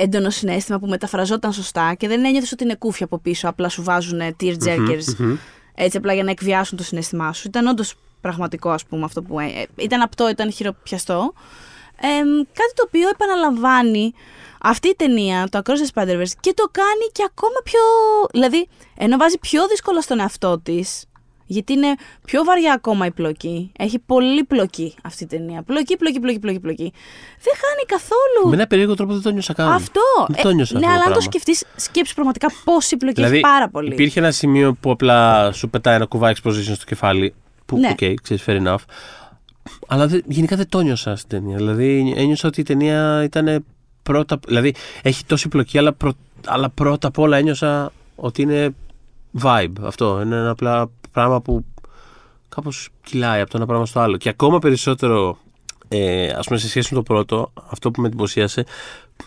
[0.00, 3.82] έντονο συνέστημα που μεταφραζόταν σωστά και δεν ένιωθες ότι είναι κούφια από πίσω, απλά σου
[3.82, 5.36] βάζουν ε, tear jerkers
[5.74, 7.48] έτσι απλά για να εκβιάσουν το συνέστημά σου.
[7.48, 11.32] Ήταν όντως πραγματικό ας πούμε αυτό που ε, ε, ήταν απτό, ήταν χειροπιαστό.
[12.00, 12.08] Ε,
[12.52, 14.14] κάτι το οποίο επαναλαμβάνει
[14.62, 17.80] αυτή η ταινία, το Across the Spider-Verse, και το κάνει και ακόμα πιο.
[18.32, 21.04] Δηλαδή, ενώ βάζει πιο δύσκολα στον εαυτό της,
[21.46, 21.94] γιατί είναι
[22.24, 23.72] πιο βαριά ακόμα η πλοκή.
[23.78, 25.62] Έχει πολύ πλοκή αυτή η ταινία.
[25.62, 26.92] Πλοκή, πλοκή, πλοκή, πλοκή, πλοκή.
[27.42, 28.48] Δεν χάνει καθόλου.
[28.48, 29.68] Με ένα περίεργο τρόπο δεν το 'νιωσα καν.
[29.72, 30.00] Αυτό.
[30.28, 31.20] Δεν το 'νιωσα ναι, αυτό αλλά αν το πράγμα.
[31.30, 33.92] σκεφτείς, σκέψεις πραγματικά πόση πλοκή Δηλαδή, έχει πάρα πολύ.
[33.92, 37.34] υπήρχε ένα σημείο που απλά σου πετάει ένα κουβά exposition στο κεφάλι.
[37.66, 37.88] Που, Ναι.
[37.88, 38.84] οκ, ξέρεις, fair enough.
[39.88, 41.56] Αλλά δεν- γενικά δεν το 'νιωσα στην ταινία.
[41.56, 43.64] Δηλαδή, ένιωσα ότι η ταινία ήταν
[44.12, 44.38] πρώτα.
[44.46, 48.74] Δηλαδή, έχει τόση πλοκή, αλλά, πρω- αλλά πρώτα απ' όλα ένιωσα ότι είναι
[49.42, 49.72] vibe.
[49.82, 50.20] Αυτό.
[50.24, 51.64] Είναι ένα απλά πράγμα που
[52.48, 54.16] κάπως κυλάει από το ένα πράγμα στο άλλο.
[54.16, 55.38] Και ακόμα περισσότερο,
[55.88, 58.64] ε, ας πούμε, σε σχέση με το πρώτο, αυτό που με εντυπωσίασε,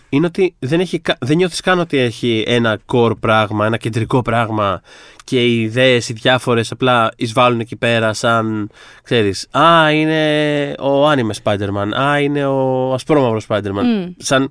[0.08, 4.22] είναι ότι δεν, έχει, κα- δεν νιώθεις καν ότι έχει ένα core πράγμα, ένα κεντρικό
[4.22, 4.80] πράγμα
[5.24, 8.70] και οι ιδέες, οι διάφορες απλά εισβάλλουν εκεί πέρα σαν,
[9.02, 13.82] ξέρεις, α, είναι ο anime Spider-Man, α, είναι ο ασπρόμαυρος Spider-Man.
[13.84, 14.12] Μμ.
[14.16, 14.50] Σαν,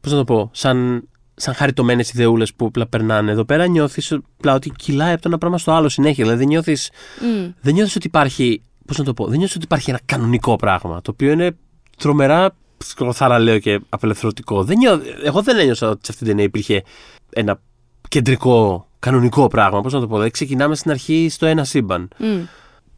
[0.00, 3.30] πώς να το πω, σαν, σαν χαριτωμένες ιδεούλες που απλά περνάνε.
[3.30, 6.24] Εδώ πέρα νιώθεις απλά ότι κυλάει από το ένα πράγμα στο άλλο συνέχεια.
[6.24, 7.50] Δηλαδή δεν νιώθεις, Μμ.
[7.60, 11.00] δεν νιώθεις ότι υπάρχει, πώς να το πω, δεν νιώθεις ότι υπάρχει ένα κανονικό πράγμα,
[11.02, 11.56] το οποίο είναι
[11.96, 12.54] τρομερά
[13.12, 14.64] θαραλέο και απελευθερωτικό.
[14.64, 16.82] Δεν νιώ, εγώ δεν ένιωσα ότι σε αυτή την ταινία υπήρχε
[17.30, 17.60] ένα
[18.08, 19.80] κεντρικό, κανονικό πράγμα.
[19.80, 22.08] Πώς να το πω, δηλαδή ξεκινάμε στην αρχή στο ένα σύμπαν.
[22.18, 22.42] Μμ.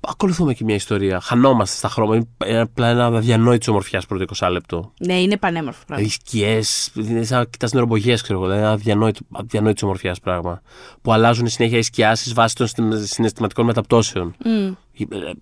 [0.09, 1.21] Ακολουθούμε και μια ιστορία.
[1.21, 2.27] Χανόμαστε στα χρώματα.
[2.47, 4.93] Είναι απλά ένα αδιανόητη ομορφιάς πρώτο 20 λεπτό.
[5.07, 6.05] Ναι, είναι πανέμορφο πράγμα.
[6.05, 8.43] Οι σκιές, είναι σαν να κοιτάς νερομπογιέ, ξέρω εγώ.
[8.45, 10.61] Δηλαδή ένα αδιανόητο, αδιανόητη ομορφιάς πράγμα.
[11.03, 14.35] Που αλλάζουν συνέχεια οι σκιάσεις βάσει των συναισθημα- συναισθηματικών μεταπτώσεων.
[14.45, 14.51] Μμ.
[14.51, 14.73] Ε,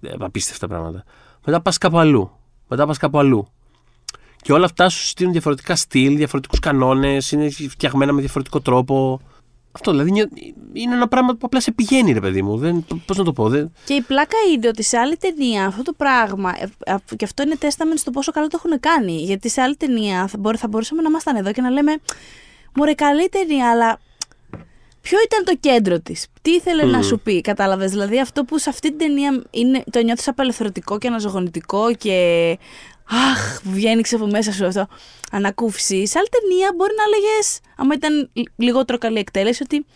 [0.03, 1.05] ε, ε, Απίστευτα πράγματα.
[1.47, 2.31] Μετά πας κάπου αλλού.
[2.69, 3.49] Μετά πας κάπου αλλού.
[4.45, 9.21] Και όλα αυτά σου στείλουν διαφορετικά στυλ, διαφορετικούς κανόνες, είναι φτιαγμένα με διαφορετικό τρόπο.
[9.73, 10.29] Αυτό δηλαδή νιώ-
[10.73, 12.85] είναι ένα πράγμα που απλά σε πηγαίνει, ρε παιδί μου.
[13.07, 13.49] Πώς να το πω.
[13.49, 13.73] Δεν...
[13.85, 17.43] Και η πλάκα είναι ότι σε άλλη ταινία αυτό το πράγμα, ε, ε, και αυτό
[17.43, 19.13] είναι testament στο πόσο καλό το έχουν κάνει.
[19.17, 21.93] Γιατί σε άλλη ταινία θα, μπορέ- θα μπορούσαμε να ήμασταν εδώ και να λέμε
[22.75, 24.01] Μωρέ, καλή ταινία, αλλά
[25.01, 28.69] ποιο ήταν το κέντρο της, τι ήθελε να σου πει, κατάλαβες; Δηλαδή αυτό που σε
[28.71, 32.59] αυτή την ταινία είναι, το νιώθεις απελευθερωτικό και αναζωογονητικό και.
[33.11, 34.87] Αχ, βγαίνει από μέσα σου αυτό.
[35.33, 36.07] Ανακούφιση.
[36.07, 39.87] Σε άλλη ταινία μπορεί να έλεγες, άμα ήταν λι- λιγότερο καλή εκτέλεση, ότι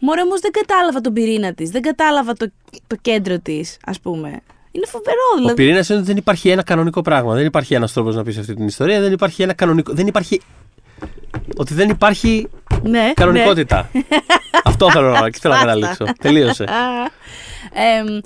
[0.00, 1.70] Μωρέ, όμως δεν κατάλαβα τον πυρήνα της.
[1.70, 2.50] Δεν κατάλαβα το,
[2.86, 4.28] το κέντρο της, ας πούμε.
[4.70, 5.54] Είναι φοβερό, Ο δηλαδή.
[5.54, 7.34] πυρήνας είναι ότι δεν υπάρχει ένα κανονικό πράγμα.
[7.34, 9.00] Δεν υπάρχει ένας τρόπος να πεις αυτή την ιστορία.
[9.00, 9.92] Δεν υπάρχει ένα κανονικό.
[9.92, 10.40] Δεν υπάρχει.
[11.56, 12.48] Ότι δεν υπάρχει
[12.82, 13.90] Ναι, κανονικότητα.
[14.64, 15.74] Αυτό θέλω να, εκεί θέλω να Φάστα.
[15.76, 16.04] καταλήξω.
[16.20, 16.64] Τελείωσε.
[18.04, 18.20] ναι.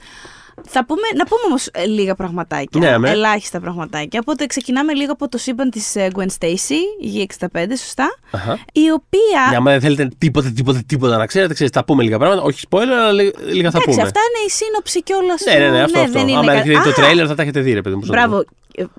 [0.59, 2.81] Εμ, Θα πούμε, να πούμε όμως λίγα πραγματάκια.
[2.81, 3.11] Ναι, αμέ.
[3.11, 4.21] Ελάχιστα πραγματάκια.
[4.23, 7.47] Οπότε ξεκινάμε λίγο από το σύμπαν της Gwen Stacy, η 65,
[7.79, 8.09] σωστά.
[8.31, 8.59] Αχα.
[8.73, 9.47] Η οποία.
[9.51, 12.43] Ναι, άμα δεν θέλετε τίποτα, τίποτα, τίποτα να ξέρετε, ξέρετε, θα πούμε λίγα πράγματα.
[12.43, 14.03] Όχι spoiler, αλλά λί- λίγα θα Εντάξει, πούμε.
[14.03, 15.35] αυτά είναι η σύνοψη κιόλα.
[15.45, 15.99] Ναι, ναι, ναι, αυτό.
[16.01, 16.13] αυτό.
[16.13, 17.95] δεν είναι άμα κα- έχετε δει το Α, τρέιλερ, θα τα έχετε δει, ρε παιδί
[17.95, 18.01] μου.
[18.01, 18.29] πώς να το πω.
[18.29, 18.45] Μπράβο.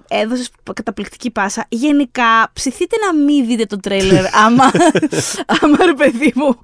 [0.07, 1.65] Έδωσες καταπληκτική πάσα.
[1.69, 4.25] Γενικά, ψηθείτε να μην δείτε το τρέιλερ.
[4.45, 4.71] άμα,
[5.61, 6.59] άμα, ρε παιδί μου,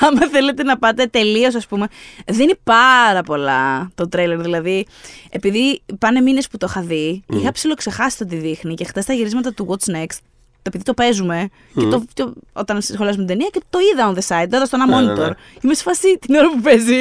[0.00, 1.86] άμα θέλετε να πάτε τελείως, ας πούμε.
[2.26, 4.40] Δεν είναι πάρα πολλά το τρέιλερ.
[4.40, 4.86] Δηλαδή,
[5.30, 9.12] επειδή πάνε μήνες που το είχα δει, είχα ψιλοξεχάσει το τι δείχνει και χθες τα
[9.12, 10.27] γυρίσματα του What's Next.
[10.68, 14.42] Επειδή το παίζουμε και το, το- όταν σχολιάζουμε την ταινία και το είδα on the
[14.42, 15.28] side, το είδα στο ένα Ναι, ναι, monitor.
[15.28, 15.34] ναι.
[15.60, 16.98] Είμαι σε φάση την ώρα που παίζει.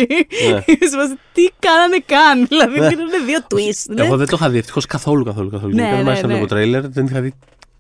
[0.50, 0.64] Ναι.
[0.72, 2.46] Είμαι σε φάση τι κάνανε καν.
[2.48, 2.88] Δηλαδή, Ναι.
[2.88, 3.86] δίνανε δύο twist.
[3.96, 4.06] ναι.
[4.06, 5.50] Εγώ δεν το είχα δει ευτυχώς καθόλου, καθόλου.
[5.50, 5.76] καθόλου.
[5.76, 6.34] Ναι, Ναι, δεν ναι, μ' άρεσε να ναι.
[6.34, 7.34] βλέπω τρέιλερ, δεν είχα δει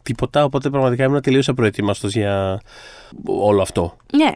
[0.07, 2.61] τίποτα, οπότε πραγματικά ήμουν τελείως απροετοίμαστος για
[3.25, 3.97] όλο αυτό.
[4.13, 4.31] Ναι.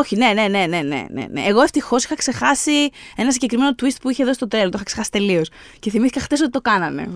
[0.00, 1.42] Όχι, ναι, ναι, ναι, ναι, ναι, ναι, ναι.
[1.46, 4.68] Εγώ ευτυχώς είχα ξεχάσει ένα συγκεκριμένο twist που είχε εδώ στο τρέιλερ.
[4.68, 5.50] Το είχα ξεχάσει τελείως.
[5.78, 7.08] Και θυμήθηκα χθες ότι το κάνανε.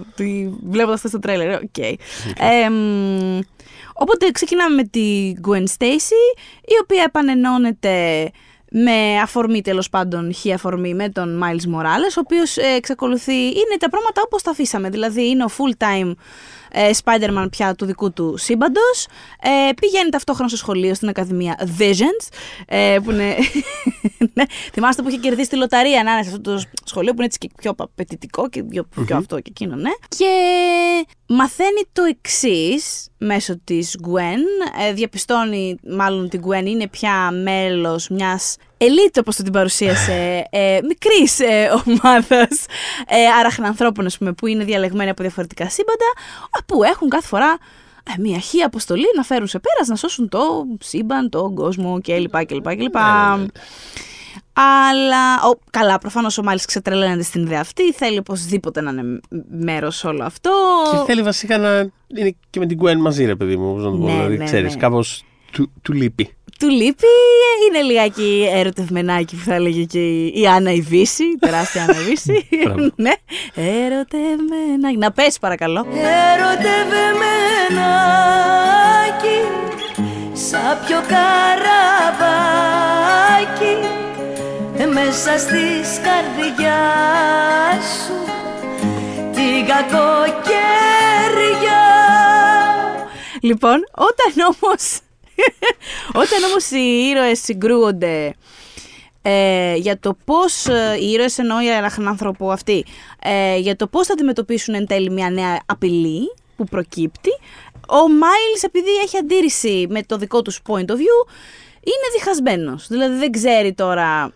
[0.69, 1.55] Βλέποντας αυτό στο τρέιλερ.
[1.55, 1.79] Οκ.
[2.65, 3.39] Εμ,
[3.93, 8.31] οπότε ξεκινάμε με τη Gwen Stacy, η οποία επανενώνεται
[8.73, 13.89] με αφορμή τέλος πάντων, χι αφορμή με τον Miles Morales, ο οποίος εξακολουθεί, είναι τα
[13.89, 16.13] πράγματα όπως τα αφήσαμε, δηλαδή είναι ο full time
[16.73, 19.07] ε, Spider-Man πια του δικού του σύμπαντος.
[19.41, 22.29] Ε, πηγαίνει ταυτόχρονα στο σχολείο στην Ακαδημία Visions.
[22.67, 23.35] Ε, που είναι.
[24.35, 27.27] ναι, θυμάστε που είχε κερδίσει τη λοταρία να είναι σε αυτό το σχολείο που είναι
[27.27, 29.91] έτσι και πιο απαιτητικό και πιο, πιο αυτό και εκείνο, ναι.
[30.09, 30.27] Και
[31.35, 34.71] μαθαίνει το εξής μέσω της Gwen.
[34.89, 40.13] Ε, διαπιστώνει, μάλλον την Gwen είναι πια μέλος μιας ελίτ, όπως το την παρουσίασε,
[40.51, 42.65] ε, μικρής ε, ομάδας
[43.07, 46.13] ε, αραχνανθρώπων, ας πούμε, που είναι διαλεγμένοι από διαφορετικά σύμπαντα,
[46.67, 47.59] που έχουν κάθε φορά
[48.17, 52.45] ε, μια χή αποστολή να φέρουν σε πέρας, να σώσουν το σύμπαν, τον κόσμο κλπ.
[52.45, 52.97] κλπ, κλπ.
[54.53, 59.97] Αλλά, ο, καλά, προφανώς ο Μάλις ξετρελαίνεται στην ιδέα αυτή, θέλει οπωσδήποτε να είναι μέρος
[59.97, 60.51] σε όλο αυτό.
[60.91, 63.75] Και θέλει βασικά να είναι και με την Gwen μαζί, ρε παιδί μου.
[63.75, 64.05] Πώς να το πω.
[64.05, 64.81] Ναι, δηλαδή, ναι, ξέρεις, ναι.
[64.81, 66.35] κάπως του, του λείπει.
[66.59, 67.07] Του λείπει,
[67.69, 72.01] είναι λιγάκι ερωτευμενάκι που θα έλεγε και η, η Άννα η Βύση, η τεράστια Άννα
[72.01, 72.49] η Βύση.
[72.65, 72.81] Μπράβο.
[73.05, 73.13] ναι,
[73.55, 74.97] ερωτευμενάκι.
[74.99, 75.87] Να πες παρακαλώ.
[75.87, 76.93] Ερωτευμένακι
[80.33, 81.63] Σαν πιο καραβάκι
[83.65, 84.02] ε,
[84.93, 88.13] Μέσα στις καρδιάς σου
[89.33, 90.63] Την κακοκαιριά
[93.41, 95.01] Λοιπόν, όταν όμως,
[96.23, 98.35] όταν όμως οι ήρωες συγκρούονται
[99.23, 102.85] ε, για το πώς, ε, οι ήρωες εννοώ οι αραχνάνθρωπο αυτοί,
[103.23, 107.31] ε, για το πώς θα αντιμετωπίσουν εν τέλει μια νέα απειλή που προκύπτει,
[107.89, 111.27] ο Μάιλς επειδή έχει αντίρρηση με το δικό τους point of view,
[111.85, 112.87] είναι διχασμένος.
[112.89, 114.33] Δηλαδή δεν ξέρει τώρα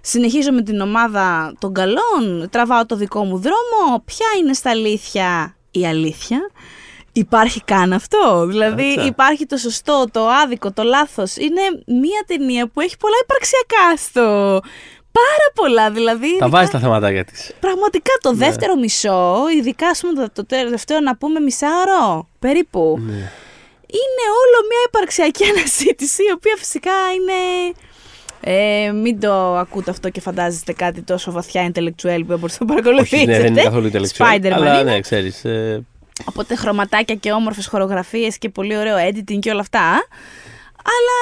[0.00, 5.56] συνεχίζω με την ομάδα των καλών, τραβάω το δικό μου δρόμο, ποια είναι στα αλήθεια;
[5.70, 6.50] Η αλήθεια;
[7.12, 8.46] Υπάρχει καν αυτό.
[8.46, 9.06] Δηλαδή Άτσα.
[9.06, 11.36] υπάρχει το σωστό, το άδικο, το λάθος.
[11.36, 14.20] Είναι μια ταινία που έχει πολλά υπαρξιακά στο...
[15.12, 16.20] Πάρα πολλά δηλαδή.
[16.20, 17.52] Τα ειδικά- βάζεις τα θεματάκια της.
[17.60, 23.12] Πραγματικά το δεύτερο μισό, ειδικά ας πούμε το, το τελευταίο να πούμε μισάωρο περίπου, Ναι.
[24.00, 27.32] είναι όλο μια υπαρξιακή αναζήτηση, η οποία φυσικά είναι...
[28.50, 32.64] Ε, μην το ακούτε αυτό και φαντάζεστε κάτι τόσο βαθιά intellectual που μπορείτε να το
[32.64, 33.16] παρακολουθήσετε.
[33.16, 34.26] Όχι, ναι, δεν είναι καθόλου intellectual.
[34.26, 34.90] Spider-Man Αλλά είναι.
[34.92, 35.44] ναι, ξέρεις.
[35.44, 35.84] Ε,
[36.24, 39.86] Οπότε χρωματάκια και όμορφες χορογραφίες και πολύ ωραίο editing και όλα αυτά.
[40.92, 41.18] Αλλά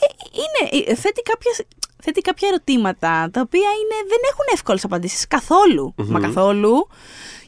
[0.00, 1.62] ε, είναι, ε, θέτει, κάποιες,
[2.02, 5.94] θέτει κάποια ερωτήματα τα οποία είναι, δεν έχουν εύκολες απαντήσεις καθόλου.
[5.96, 6.88] Μα καθόλου.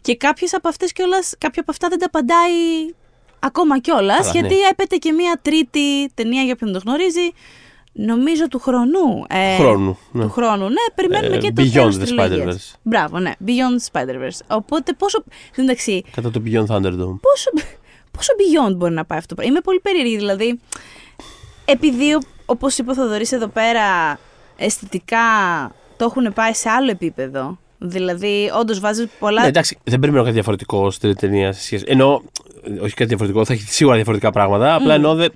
[0.01, 2.53] Και κάποιες από αυτές κιόλας, κάποια από αυτά δεν τα απαντάει
[3.39, 4.19] ακόμα κιόλας.
[4.19, 4.69] Καλά, γιατί ναι.
[4.71, 7.31] έπεται και μία τρίτη ταινία για όποιον το γνωρίζει.
[7.99, 9.25] Νομίζω του χρονού.
[9.29, 10.23] ε, Χρόνου, ναι.
[10.23, 10.75] Του χρόνου, ναι.
[10.95, 12.73] Περιμένουμε Ε, και το Beyond τέλος the της τριλογίας.
[12.75, 12.79] Spider-Verse.
[12.83, 13.33] Μπράβο, ναι.
[13.47, 14.57] Beyond Spider-Verse.
[14.57, 15.25] Οπότε πόσο...
[15.57, 17.19] Εντάξει, κατά το Beyond Thunderdome.
[17.21, 17.51] πόσο,
[18.11, 19.53] πόσο beyond μπορεί να πάει αυτό; Το πράγμα.
[19.53, 20.61] Είμαι πολύ περίεργη, δηλαδή.
[21.65, 24.19] Επειδή, όπως είπε ο Θοδωρής εδώ πέρα,
[24.57, 25.19] αισθητικά
[25.97, 27.59] το έχουν πάει σε άλλο επίπεδο.
[27.79, 29.41] Δηλαδή, όντως βάζει πολλά.
[29.41, 31.85] Ναι, εντάξει, δεν περιμένω κάτι διαφορετικό στην ταινία σε σχέση.
[31.87, 32.23] Ενώ,
[32.83, 34.75] όχι κάτι διαφορετικό, θα έχει σίγουρα διαφορετικά πράγματα.
[34.75, 35.33] Απλά ενώ δεν.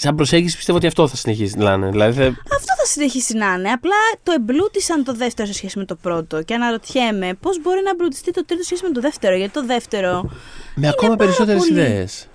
[0.00, 1.90] Σαν προσέγγιση πιστεύω ότι αυτό θα συνεχίσει να είναι.
[1.90, 3.70] Δηλαδή, θα- Αυτό θα συνεχίσει να είναι.
[3.70, 6.42] Απλά το εμπλούτησαν το δεύτερο σε σχέση με το πρώτο.
[6.42, 9.64] Και αναρωτιέμαι πώς μπορεί να εμπλουτιστεί το τρίτο σε σχέση με το δεύτερο; Γιατί το
[9.66, 10.30] δεύτερο.
[10.74, 11.80] με ακόμα πάρα περισσότερες πολύ.
[11.80, 12.26] ιδέες.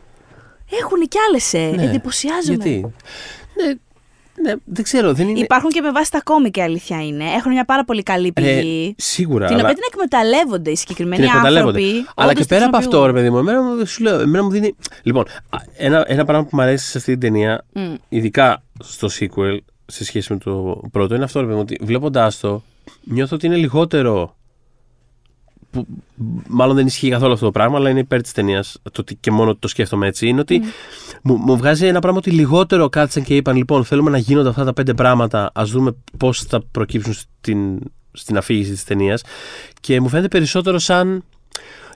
[0.81, 1.53] Έχουν κι άλλες.
[1.53, 1.71] Ε.
[1.75, 1.83] Ναι.
[1.83, 2.55] Εντυπωσιάζομαι.
[2.55, 2.93] Γιατί;
[3.55, 3.73] Ναι,
[4.41, 5.13] ναι, δεν ξέρω.
[5.13, 5.39] Δεν είναι...
[5.39, 7.23] Υπάρχουν και με βάση τα κόμικ, η αλήθεια είναι.
[7.23, 8.95] Έχουν μια πάρα πολύ καλή Ρε, πηγή.
[8.97, 9.45] σίγουρα.
[9.47, 9.63] την αλλά...
[9.63, 11.79] οποία την εκμεταλλεύονται οι συγκεκριμένοι την εκμεταλλεύονται.
[11.79, 12.05] άνθρωποι.
[12.15, 13.15] Αλλά όντως και πέρα την από αυτό, χρησιμοποιούν.
[13.15, 14.75] ρε παιδί μου, εμένα μου, σου λέω, εμένα μου δίνει.
[15.03, 17.93] Λοιπόν, α, ένα, ένα πράγμα που μου αρέσει σε αυτή την ταινία, Μμ.
[18.09, 22.39] ειδικά στο sequel, σε σχέση με το πρώτο, είναι αυτό, ρε παιδί μου, ότι βλέποντάς
[22.39, 22.63] το,
[23.03, 24.35] νιώθω ότι είναι λιγότερο
[25.73, 25.87] που
[26.47, 28.79] μάλλον δεν ισχύει καθόλου αυτό το πράγμα, αλλά είναι υπέρ της ταινίας.
[28.83, 30.27] Το ότι και μόνο το σκέφτομαι έτσι.
[30.27, 30.61] Είναι ότι
[31.23, 34.63] μου, μου βγάζει ένα πράγμα ότι λιγότερο κάθισαν και είπαν: Λοιπόν, θέλουμε να γίνονται αυτά
[34.63, 35.51] τα πέντε πράγματα.
[35.53, 37.79] Α δούμε πώς θα προκύψουν στην,
[38.11, 39.23] στην αφήγηση της ταινίας.
[39.79, 41.23] Και μου φαίνεται περισσότερο σαν.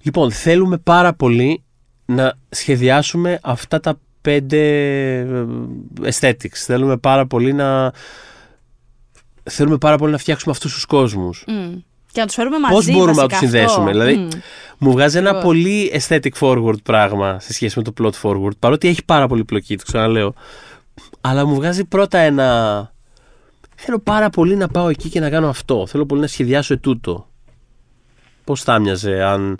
[0.01, 1.63] Λοιπόν, θέλουμε πάρα πολύ
[2.05, 4.59] να σχεδιάσουμε αυτά τα πέντε
[5.19, 5.45] ε,
[6.01, 6.53] aesthetics.
[6.53, 7.93] Θέλουμε πάρα πολύ να.
[9.43, 11.43] Θέλουμε πάρα πολύ να φτιάξουμε αυτούς τους κόσμους.
[11.47, 11.73] Μμ.
[12.17, 12.73] Και να τους φέρουμε μαζί.
[12.73, 13.89] Πώς μπορούμε να βασικά τους συνδέσουμε.
[13.91, 13.91] αυτό.
[13.91, 14.27] Δηλαδή, Μμ.
[14.77, 15.47] μου βγάζει ένα Ακριβώς.
[15.53, 18.57] πολύ aesthetic forward πράγμα σε σχέση με το plot forward.
[18.59, 20.33] Παρότι έχει πάρα πολύ πλοκή, το ξαναλέω.
[21.21, 22.91] Αλλά μου βγάζει πρώτα ένα.
[23.75, 25.87] Θέλω πάρα πολύ να πάω εκεί και να κάνω αυτό.
[25.87, 27.27] Θέλω πολύ να σχεδιάσω ετούτο.
[28.43, 29.59] Πώς θα μοιάζε αν.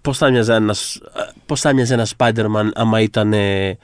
[0.00, 1.00] Πώς θα μοιάζε ένας.
[1.46, 3.78] Πώς θα μοιάζε ένας Spider-Man άμα ήταν ε,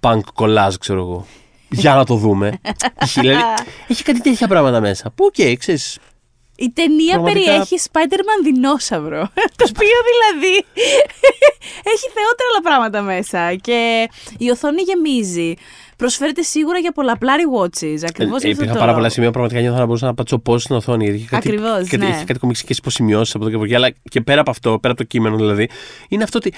[0.00, 1.26] punk collage, ξέρω εγώ.
[1.70, 2.52] Για να το δούμε.
[2.94, 3.40] έχει, δηλαδή,
[3.88, 5.10] έχει κάτι τέτοια πράγματα μέσα.
[5.10, 5.98] Που, οκ, ξέρεις,
[6.66, 9.20] Η ταινία Πραγματικά- περιέχει Spider-Man δεινόσαυρο.
[9.58, 10.54] το οποίο δηλαδή
[11.92, 13.54] έχει θεότερα άλλα πράγματα μέσα.
[13.54, 15.54] Και η οθόνη γεμίζει.
[15.96, 17.98] Προσφέρεται σίγουρα για πολλαπλά rewatches.
[18.08, 20.76] Ακριβώς Ε, Υπήρχαν πάρα πολλά σημεία που πραγματικά νιώθω να μπορούσα να πατήσω pause στην
[20.76, 21.04] οθόνη.
[21.04, 22.06] γιατί Είχε κάτι, Ακριβώς, κάτι, ναι.
[22.08, 23.74] είχε κάτι κομιξικές υποσημειώσεις από εδώ και από εκεί.
[23.74, 25.68] Αλλά και πέρα από αυτό, πέρα από το κείμενο δηλαδή,
[26.08, 26.52] είναι αυτό ότι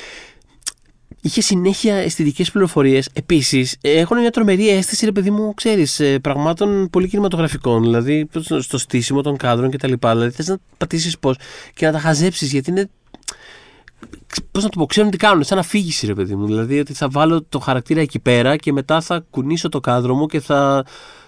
[1.24, 3.08] είχε συνέχεια αισθητικές πληροφορίες.
[3.12, 7.82] Επίσης, έχουν μια τρομερή αίσθηση, ρε παιδί μου, ξέρεις, πραγμάτων πολύ κινηματογραφικών.
[7.82, 9.92] Δηλαδή, στο- στο στήσιμο των κάδρων κτλ.
[10.00, 11.36] Δηλαδή, θες να πατήσεις πώς
[11.74, 12.90] και να τα χαζέψεις, γιατί είναι.
[14.50, 16.46] Πώς να το πω, ξέρουν τι κάνουν, σαν αφήγηση, ρε παιδί μου.
[16.46, 20.26] Δηλαδή, ότι θα βάλω το χαρακτήρα εκεί πέρα και μετά θα κουνήσω το κάδρο μου
[20.26, 20.84] και θα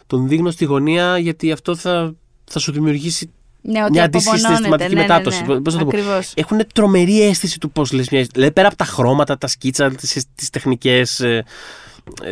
[0.06, 3.30] τον δείχνω στη γωνία, γιατί αυτό θα, θα σου δημιουργήσει
[3.66, 4.66] Ναι, ότι μια αντίστοιχη απομονώνεται.
[4.66, 5.44] συναισθηματική Ναι, ναι, μετάδοση.
[5.52, 5.60] ναι.
[5.60, 5.96] Πώς να το πω.
[5.96, 6.32] Ακριβώς.
[6.36, 8.26] Έχουν τρομερή αίσθηση του πώς λες μια.
[8.32, 9.90] Δηλαδή, πέρα από τα χρώματα, τα σκίτσα,
[10.34, 11.22] τις τεχνικές.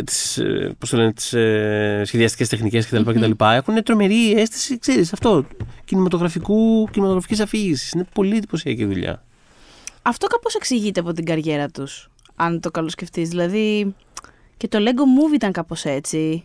[0.05, 3.11] τις, ε, πώς το λένε, τις ε, σχεδιαστικές τεχνικές κτλ.
[3.11, 3.31] κτλ.
[3.39, 5.47] Έχουν τρομερή αίσθηση, ξέρεις, αυτό,
[5.85, 7.91] κινηματογραφικού, κινηματογραφικής αφήγησης.
[7.93, 9.23] Είναι πολύ εντυπωσιακή δουλειά.
[10.03, 12.11] Αυτό κάπως εξηγείται από την καριέρα τους.
[12.37, 13.29] Αν το καλοσκεφτείς.
[13.29, 13.95] Δηλαδή.
[14.57, 16.45] Και το Lego Movie ήταν κάπως έτσι.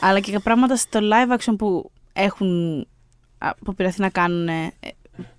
[0.00, 2.86] Αλλά και πράγματα στο live action που έχουν
[3.38, 4.48] αποπειραθεί να κάνουν.
[4.48, 4.72] ε,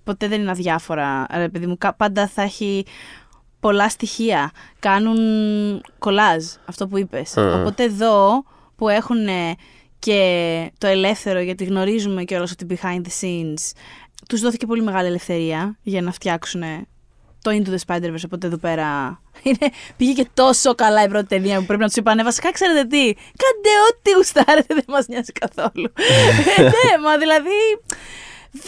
[0.04, 1.26] ποτέ δεν είναι αδιάφορα.
[1.34, 2.84] Ρε παιδί μου, κα- πάντα θα έχει
[3.60, 4.50] πολλά στοιχεία.
[4.78, 5.18] Κάνουν
[5.98, 7.36] κολάζ, αυτό που είπες.
[7.36, 7.40] Ε.
[7.40, 8.44] Οπότε εδώ
[8.76, 9.26] που έχουν
[9.98, 13.72] και το ελεύθερο, γιατί γνωρίζουμε και ότι behind the scenes,
[14.28, 16.62] τους δόθηκε πολύ μεγάλη ελευθερία για να φτιάξουν
[17.48, 21.58] το Into the Spider-Verse, οπότε εδώ πέρα είναι, πήγε και τόσο καλά η πρώτη ταινία
[21.58, 25.92] που πρέπει να τους είπανε βασικά ξέρετε τι, κάντε ό,τι γουστάρετε, δεν μας νοιάζει καθόλου.
[26.56, 27.50] Ε, ναι, μα δηλαδή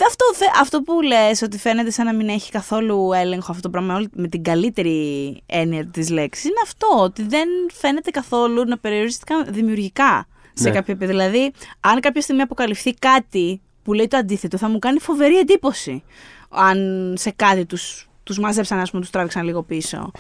[0.07, 3.71] αυτό, θε- αυτό που λες ότι φαίνεται σαν να μην έχει καθόλου έλεγχο αυτό το
[3.71, 8.79] πράγμα όλη- με την καλύτερη έννοια της λέξης είναι αυτό, ότι δεν φαίνεται καθόλου να
[8.79, 10.75] περιορίστηκαν δημιουργικά σε Ναι.
[10.75, 11.19] κάποιο επίπεδο.
[11.19, 16.03] Δηλαδή, αν κάποια στιγμή αποκαλυφθεί κάτι που λέει το αντίθετο, θα μου κάνει φοβερή εντύπωση
[16.51, 16.79] αν
[17.19, 20.11] σε κάτι τους, τους μάζεψαν, ας πούμε, τους τράβηξαν λίγο πίσω.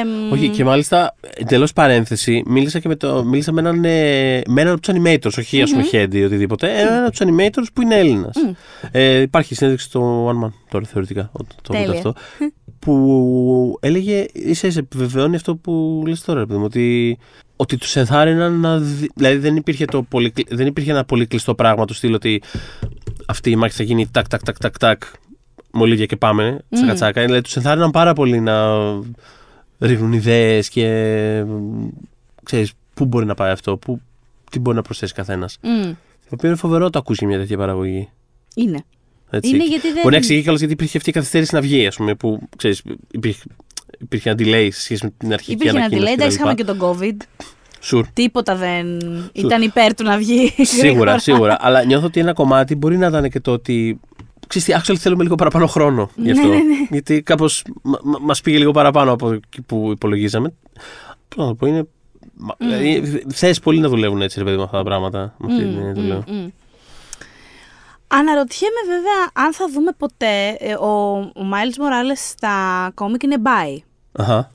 [0.00, 4.60] Εμ, Όχι, και μάλιστα, εντελώς παρένθεση, μίλησα, και με, το, μίλησα με έναν, ε, με
[4.60, 6.80] έναν από τους animators, όχι ας πούμε head ή οτιδήποτε.
[6.80, 8.34] Έναν από τους animators που είναι Έλληνας.
[8.90, 11.90] Ε, υπάρχει συνέντευξη στο One Man τώρα θεωρητικά, το, το Τέλεια.
[11.90, 12.14] αυτό.
[12.78, 17.18] Που έλεγε, ίσα ίσα επιβεβαιώνει αυτό που λες τώρα, ρε παιδί μου, ότι,
[17.56, 18.78] ότι τους ενθάρρυναν να.
[18.78, 22.14] δει- Δηλαδή δεν υπήρχε, το πολύ, κλει- δεν υπήρχε ένα πολύ κλειστό πράγμα του στυλ
[22.14, 22.42] ότι
[23.26, 25.02] αυτή η μάχη θα γίνει τάκ, τάκ, τάκ, τάκ, τάκ,
[25.72, 27.22] μολύβια και πάμε, τσακα τσακα.
[27.24, 28.66] Δηλαδή τους ενθάρρυναν πάρα πολύ να
[29.78, 30.86] ρίχνουν ιδέες και
[32.42, 34.00] ξέρεις πού μπορεί να πάει αυτό, πού,
[34.50, 35.58] τι μπορεί να προσθέσει καθένας.
[35.62, 35.82] μ,
[36.28, 38.08] Το οποίο είναι φοβερό το ακούσει μια τέτοια παραγωγή.
[38.54, 38.84] είναι.
[39.30, 39.50] Έτσι.
[39.54, 41.96] Είναι γιατί δεν- Μπορεί να εξηγεί κιόλας γιατί υπήρχε αυτή η καθυστέρηση να βγει, ας
[41.96, 43.42] πούμε, που ξέρεις, υπήρχε,
[43.98, 46.10] υπήρχε ένα delay σε σχέση με την αρχική Υπήρχε ένα ανακοίνωση.
[46.12, 46.42] delay, εντάξει, κτλ.
[46.48, 47.16] είχαμε και τον COVID.
[47.90, 48.02] Sure.
[48.12, 48.86] Τίποτα δεν
[49.32, 50.48] ήταν υπέρ του να βγει.
[50.56, 51.18] Σίγουρα, γρήγορα.
[51.18, 51.56] σίγουρα.
[51.60, 54.00] Αλλά νιώθω ότι ένα κομμάτι μπορεί να ήταν και το ότι.
[54.60, 56.46] Ξέρεις τι, actually θέλουμε λίγο παραπάνω χρόνο γι' αυτό.
[56.46, 56.86] Ναι, ναι, ναι.
[56.90, 57.64] Γιατί κάπως
[58.20, 60.54] μα πήγε λίγο παραπάνω από εκεί που υπολογίζαμε.
[61.28, 61.86] Πώς να το πω, είναι.
[62.34, 65.34] μα- Δηλαδή, θες πολύ να δουλεύουν έτσι, ρε παιδί με αυτά τα πράγματα.
[65.38, 66.24] Με αυτή την έννοια το λέω.
[66.28, 66.48] Μμ.
[68.08, 73.76] Αναρωτιέμαι βέβαια αν θα δούμε ποτέ ε, ο, ο Miles Morales στα κόμικ είναι bi.
[74.12, 74.50] Αχα.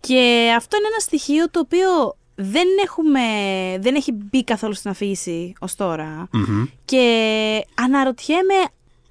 [0.00, 3.20] Και αυτό είναι ένα στοιχείο το οποίο δεν, έχουμε,
[3.80, 6.28] δεν έχει μπει καθόλου στην αφήγηση ως τώρα.
[6.32, 6.64] Μμμ.
[6.84, 8.54] Και αναρωτιέμαι,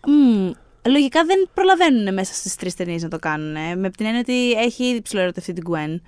[0.07, 0.51] μμ,
[0.85, 3.79] λογικά δεν προλαβαίνουν μέσα στις τρεις ταινίες να το κάνουν.
[3.79, 5.99] Με την έννοια ότι έχει ήδη ψηλοερωτευτεί την Gwen.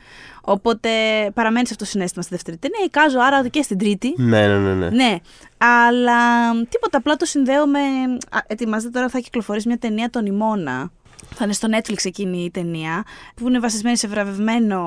[0.42, 0.90] Οπότε
[1.34, 2.80] παραμένει σε αυτό το συνέστημα στη δεύτερη ταινία.
[2.86, 4.14] Εικάζω άρα και στην τρίτη.
[4.18, 4.74] Ναι, ναι, ναι.
[4.74, 4.90] ναι.
[4.90, 5.18] Ναι,
[5.58, 7.80] αλλά τίποτα, απλά το συνδέω με...
[8.30, 10.92] Α, ετοιμάζεται τώρα, θα κυκλοφορήσει μια ταινία τον Ιμώνα.
[11.36, 13.04] Θα είναι στο Netflix εκείνη η ταινία,
[13.36, 14.82] που είναι βασισμένη σε βραβευμένο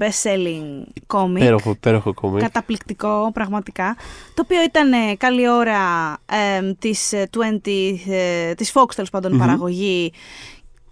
[0.00, 1.38] best-selling comic.
[1.38, 2.40] Πέροχο, πέροχο κόμικ.
[2.42, 3.96] Καταπληκτικό, πραγματικά.
[4.34, 5.78] Το οποίο ήταν ε, καλή ώρα
[6.26, 7.40] ε, της, ε, 20,
[8.08, 9.38] ε, της Fox, τέλος πάντων, Μμμ.
[9.40, 10.12] παραγωγή.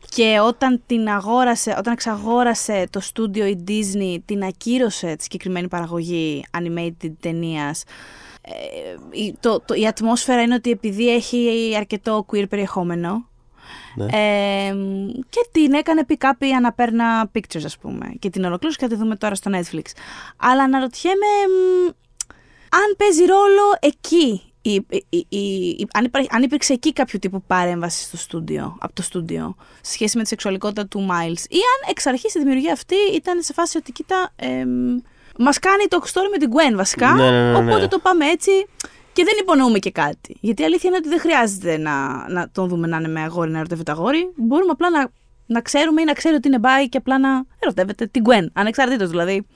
[0.08, 6.44] Και όταν την αγόρασε, όταν εξαγόρασε το στούντιο η Disney, την ακύρωσε τη συγκεκριμένη παραγωγή
[6.58, 7.82] animated ταινίας.
[8.42, 13.28] Ε, η- το, το, η ατμόσφαιρα είναι ότι επειδή έχει αρκετό queer περιεχόμενο,
[13.94, 14.04] Ναι.
[14.04, 14.74] ε,
[15.28, 18.06] και την έκανε pick-up η Αναπέρνα Pictures, ας πούμε.
[18.18, 19.82] Και την ολοκλήρωσε και θα τη δούμε τώρα στο Netflix.
[20.36, 21.86] Αλλά αναρωτιέμαι μ,
[22.74, 24.42] αν παίζει ρόλο εκεί.
[24.66, 28.76] Η, η- η- η- η- αν, υπάρχει, αν υπήρξε εκεί κάποιο τύπου παρέμβαση στο στούντιο,
[28.80, 31.40] από το στούντιο, σε σχέση με τη σεξουαλικότητα του Miles.
[31.48, 34.32] Ή αν εξ αρχής η δημιουργία αυτή ήταν σε φάση ότι κοίτα.
[34.36, 34.98] εμ,
[35.38, 37.12] Μας κάνει το story με την Gwen βασικά.
[37.12, 37.70] Ναι, ναι, ναι, ναι.
[37.70, 38.50] Οπότε το πάμε έτσι.
[39.14, 40.36] Και δεν υπονοούμε και κάτι.
[40.40, 43.50] Γιατί η αλήθεια είναι ότι δεν χρειάζεται να, να τον δούμε να είναι με αγόρι,
[43.50, 44.32] να ερωτεύεται αγόρι.
[44.36, 45.10] Μπορούμε απλά να,
[45.46, 48.46] να ξέρουμε ή να ξέρει ότι είναι μπάι και απλά να ερωτεύεται την Gwen.
[48.52, 49.46] Ανεξαρτήτως δηλαδή.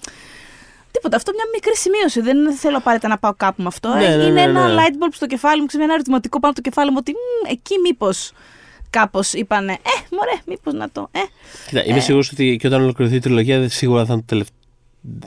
[0.90, 1.16] Τίποτα.
[1.16, 2.20] Αυτό μια μικρή σημείωση.
[2.20, 3.88] Δεν θέλω απαραίτητα να πάω κάπου με αυτό.
[3.94, 4.74] Ναι, Ε, ναι, είναι ναι, ένα ναι.
[4.82, 7.74] light bulb στο κεφάλι μου, ξέρεις, ένα ερωτηματικό πάνω στο κεφάλι μου ότι «Μμ, εκεί
[7.82, 8.32] μήπως
[8.90, 11.08] κάπως είπανε Ε, μωρέ, μήπως να το.
[11.12, 11.18] Ε.
[11.68, 14.48] Κοίτα, είμαι σίγουρος ότι και όταν ολοκληρωθεί η τριλογία δεν- σίγουρα, θα είναι το τελευ-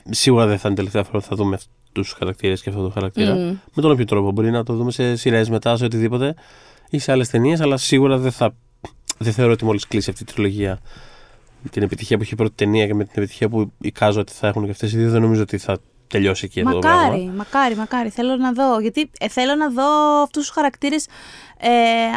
[0.09, 2.81] σίγουρα δεν θα είναι η τελευταία φορά που θα δούμε αυτού τους χαρακτήρες και αυτό
[2.81, 3.33] το χαρακτήρα.
[3.33, 3.57] Μμ.
[3.73, 4.31] Με τον όποιο τρόπο.
[4.31, 6.35] Μπορεί να το δούμε σε σειρές μετά, σε οτιδήποτε
[6.89, 8.53] ή σε άλλες ταινίες, αλλά σίγουρα δεν θα.
[9.17, 10.79] Δεν θεωρώ ότι μόλις κλείσει αυτή η τριλογία
[11.61, 14.31] με την επιτυχία που είχε η πρώτη ταινία και με την επιτυχία που εικάζω ότι
[14.31, 15.77] θα έχουν και αυτές οι δύο, δεν νομίζω ότι θα
[16.07, 17.01] τελειώσει εκεί αυτό το πράγμα.
[17.01, 18.09] Μακάρι, μακάρι, μακάρι.
[18.09, 18.79] Θέλω να δω.
[18.79, 21.07] Γιατί ε, θέλω να δω αυτούς τους χαρακτήρες
[21.57, 21.69] ε,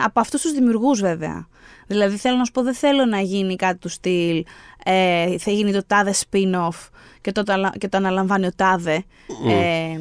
[0.04, 1.48] από αυτούς τους δημιουργούς, βέβαια.
[1.86, 4.44] Δηλαδή, θέλω να σου πω, δεν θέλω να γίνει κάτι του στυλ.
[4.84, 6.88] Ε, θα γίνει το τάδε spin-off
[7.20, 9.04] και το, τα- και το αναλαμβάνει ο τάδε.
[9.48, 9.98] Ε,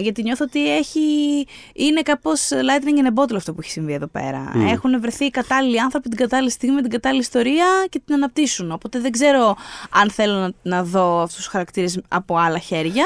[0.00, 1.00] γιατί νιώθω ότι έχει,
[1.72, 4.50] είναι κάπως lightning in a bottle αυτό που έχει συμβεί εδώ πέρα.
[4.54, 4.66] Μμ.
[4.68, 8.70] Έχουν βρεθεί οι κατάλληλοι άνθρωποι την κατάλληλη στιγμή με την κατάλληλη ιστορία και την αναπτύσσουν.
[8.72, 9.56] Οπότε δεν ξέρω
[9.90, 13.04] αν θέλω να, να δω αυτούς τους χαρακτήρες από άλλα χέρια.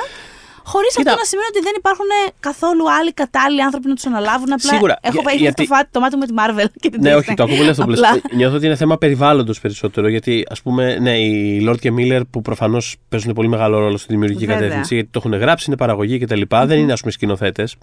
[0.64, 1.14] Χωρίς αυτό Κοίτα.
[1.14, 4.52] να σημαίνει ότι δεν υπάρχουν καθόλου άλλοι κατάλληλοι άνθρωποι να τους αναλάβουν.
[4.52, 6.90] Απλά Σίγουρα, Έχω για- έχει γιατί- το, φάτι, το μάτι μου με τη Marvel και
[6.90, 7.16] την Ναι, Disney.
[7.18, 8.00] όχι, το ακούω πολύ αυτό που λες.
[8.00, 8.20] Απλά.
[8.34, 10.08] Νιώθω ότι είναι θέμα περιβάλλοντος περισσότερο.
[10.08, 14.06] Γιατί, ας πούμε, ναι, οι Lord και Miller που προφανώς παίζουν πολύ μεγάλο ρόλο στη
[14.12, 14.60] δημιουργική Βέβαια.
[14.60, 16.42] κατεύθυνση, γιατί το έχουν γράψει, είναι παραγωγή κτλ.
[16.64, 17.76] Δεν είναι, ας πούμε, σκηνοθέτες.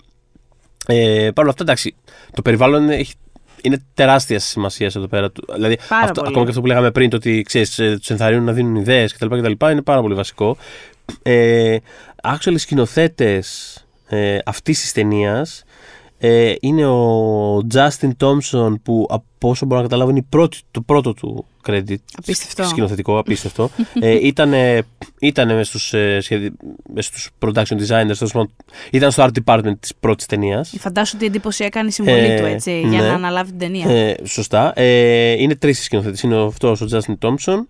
[0.87, 1.95] Ε, Παρ' όλα αυτά, εντάξει,
[2.33, 3.13] το περιβάλλον είναι, έχει-
[3.61, 5.31] είναι τεράστια σημασία εδώ πέρα.
[5.31, 5.45] του.
[5.53, 6.27] Δηλαδή, Πάρα αυτό, πολύ.
[6.27, 9.13] ακόμα και αυτό που λέγαμε πριν, το ότι ξέρεις, ε, τους ενθαρρύνουν να δίνουν ιδέες
[9.13, 9.65] κτλ, κτλ.
[9.71, 10.57] είναι πάρα πολύ βασικό.
[11.23, 11.77] Ε,
[12.35, 15.63] actually, σκηνοθέτες ε, αυτής της ταινίας
[16.19, 20.81] ε, είναι ο Justin Thompson που από όσο μπορώ να καταλάβω είναι η πρώτη, το
[20.81, 22.63] πρώτο του credit Απίστευτο.
[22.63, 23.69] σκηνοθετικό, απίστευτο.
[23.99, 24.53] ε, ήταν
[25.19, 26.53] ήτανε μες στους, ε, σχεδι-
[26.93, 28.51] μες στους production designers, τέλος πάντων,
[28.91, 30.73] ήταν στο art department της πρώτης ταινίας.
[30.79, 33.07] Φαντάσου τι εντύπωση έκανε η συμβολή Ε, του έτσι, για ναι.
[33.07, 33.89] να αναλάβει την ταινία.
[33.89, 34.73] Ε, σωστά.
[34.79, 36.21] Ε, είναι τρεις οι σκηνοθέτες.
[36.21, 37.65] Είναι αυτός ο Justin Thompson,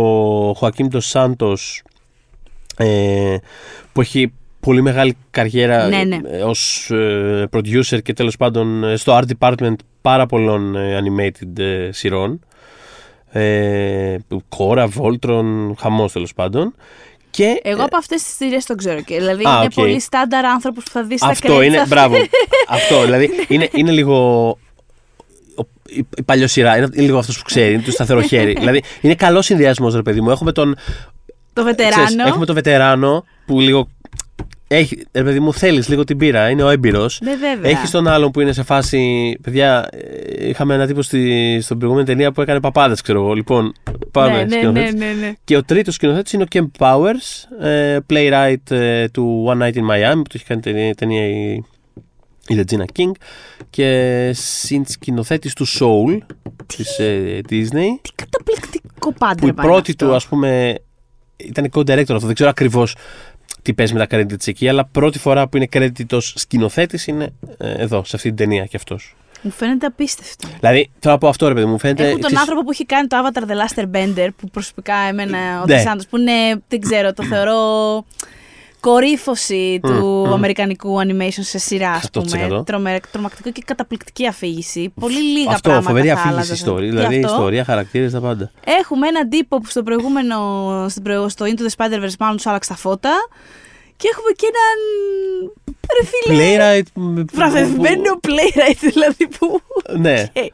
[0.00, 1.54] ο Joaquin Dos Santos
[2.76, 3.36] ε,
[3.92, 6.18] που έχει πολύ μεγάλη καριέρα Ναι, ναι.
[6.30, 11.58] ε, ως ε, producer και τέλος πάντων ε, στο art department πάρα πολλών ε, animated
[11.58, 12.40] ε, σειρών.
[13.30, 14.16] Ε,
[14.48, 15.44] Korra, Voltron,
[15.78, 16.74] χαμός τέλος πάντων.
[17.30, 19.00] Και, Εγώ από αυτές τις ταινίες το ξέρω.
[19.02, 19.72] Και, δηλαδή Α, είναι οκ.
[19.74, 21.94] πολύ στάνταρ άνθρωπος που θα δεις στα Αυτό credits είναι, αυτά.
[21.94, 22.16] μπράβο.
[22.68, 24.48] αυτό, δηλαδή είναι, είναι λίγο.
[24.48, 28.52] ο- Η, η παλιοσειρά, είναι, είναι λίγο αυτός που ξέρει, είναι το σταθερό χέρι.
[28.60, 30.30] δηλαδή είναι καλός συνδυασμός, ρε παιδί μου.
[30.30, 30.76] Έχουμε τον.
[31.54, 32.04] Το βετεράνο.
[32.04, 33.88] ξέρεις, έχουμε τον βετεράνο που λίγο.
[34.68, 37.20] Έχει, ρε παιδί μου, θέλεις λίγο την πείρα, είναι ο έμπειρος.
[37.22, 37.70] Ναι, βέβαια.
[37.70, 39.32] Έχει τον άλλον που είναι σε φάση.
[39.42, 43.34] Παιδιά, ε, είχαμε ένα τύπο στη, στην προηγούμενη ταινία που έκανε παπάδες, ξέρω εγώ.
[43.34, 43.72] Λοιπόν,
[44.10, 44.32] πάμε.
[44.32, 44.94] ναι, ναι, ναι, σκηνοθέτης.
[44.94, 45.32] ναι, ναι.
[45.44, 49.90] Και ο τρίτος σκηνοθέτης είναι ο Ken Powers, ε, playwright ε, του One Night in
[49.90, 51.52] Miami, που το έχει κάνει ταινία, ταινία η,
[52.48, 53.10] η Regina King
[53.70, 56.18] και συνσκηνοθέτης του Soul
[56.66, 57.98] της ε, Disney.
[58.02, 60.06] Τι καταπληκτικό πάντρε Που η πάει πρώτη αυτό.
[60.06, 60.74] του, ας πούμε,
[61.36, 62.18] ήταν co-director αυτό.
[62.18, 62.96] Δεν ξέρω ακριβώς
[63.62, 67.32] τι παίζει με τα credits εκεί, αλλά πρώτη φορά που είναι credit ως σκηνοθέτης είναι
[67.58, 69.14] ε, εδώ, σε αυτή την ταινία κι αυτός.
[69.42, 70.48] Μου φαίνεται απίστευτο.
[70.60, 72.02] Δηλαδή, θέλω να πω αυτό, ρε παιδί μου, φαίνεται.
[72.02, 75.60] Έχουν τον ξέρεις, άνθρωπο που έχει κάνει το Avatar The Last Airbender, που προσωπικά εμένα
[75.62, 75.74] ο Ναι.
[75.74, 77.56] Τεσάντος, που είναι, δεν ξέρω, το θεωρώ
[78.90, 82.22] κορύφωση του αμερικανικού animation σε σειρά, ας 100%.
[82.46, 82.62] πούμε.
[82.66, 84.92] Τρομε, τρομακτικό και καταπληκτική αφήγηση.
[85.00, 86.52] Πολύ λίγα αυτό, πράγματα φοβερή θα αφήγηση άλλαζα.
[86.54, 86.90] ιστορία.
[86.90, 88.50] Τι Δηλαδή, αυτό; ιστορία, χαρακτήρες, τα πάντα.
[88.64, 90.36] Έχουμε έναν τύπο που στο προηγούμενο,
[90.88, 93.12] στο, προηγ- στο Into the Spider-Verse μάλλον τους άλλαξε τα φώτα.
[93.96, 94.78] Και έχουμε και έναν.
[96.00, 96.56] Ρε φίλε.
[96.56, 96.86] Playwright.
[96.94, 99.60] με- Βραβευμένο playwright, δηλαδή που.
[99.98, 100.22] Ναι.
[100.32, 100.52] Και,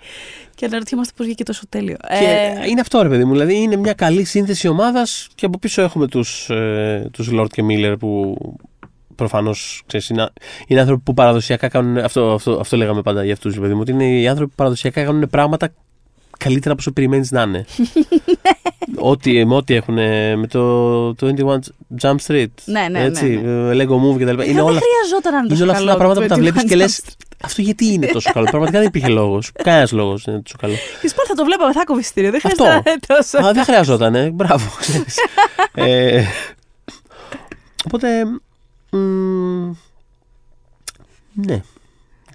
[0.61, 1.97] και αναρωτιόμαστε πώ βγήκε τόσο τέλειο.
[2.09, 5.59] Και Ε, είναι αυτό ρε παιδί μου, δηλαδή είναι μια καλή σύνθεση ομάδας και από
[5.59, 8.37] πίσω έχουμε τους, ε, τους Lord και Miller που
[9.15, 10.31] προφανώς ξέρεις, είναι,
[10.67, 13.81] είναι άνθρωποι που παραδοσιακά κάνουν, αυτό, αυτό, αυτό λέγαμε πάντα για αυτούς ρε παιδί μου,
[13.81, 15.73] ότι είναι οι άνθρωποι που παραδοσιακά κάνουν πράγματα
[16.45, 17.65] καλύτερα από όσο περιμένεις να είναι.
[19.13, 19.95] ό,τι, με ό,τι έχουν
[20.39, 21.59] με το, το 21
[22.03, 22.47] Jump Street.
[22.65, 23.85] Ναι, ναι, έτσι, ναι, ναι.
[23.85, 24.49] Lego Movie κτλ.
[24.49, 26.37] Είναι όλα, δεν χρειαζόταν να είναι είναι όλα αυτά τα καλό πράγματα το που τα
[26.37, 27.01] 21 βλέπεις και λες.
[27.01, 27.37] Jump Street.
[27.43, 29.53] Αυτό γιατί είναι τόσο καλό; Πραγματικά δεν υπήρχε λόγος.
[29.63, 30.75] Κανένας λόγος δεν είναι τόσο καλό.
[31.01, 32.31] Και σπάρ θα το βλέπαμε, θα κόβει εισιτήριο.
[32.31, 32.65] Δεν Αυτό.
[32.65, 33.39] χρειάζεται τόσο.
[33.39, 34.31] Α, δεν χρειαζόταν, ε.
[34.31, 34.71] Μπράβο.
[34.81, 35.17] ξέρεις.
[35.75, 36.25] ε,
[37.85, 38.25] οπότε.
[38.91, 39.71] μ,
[41.33, 41.63] ναι.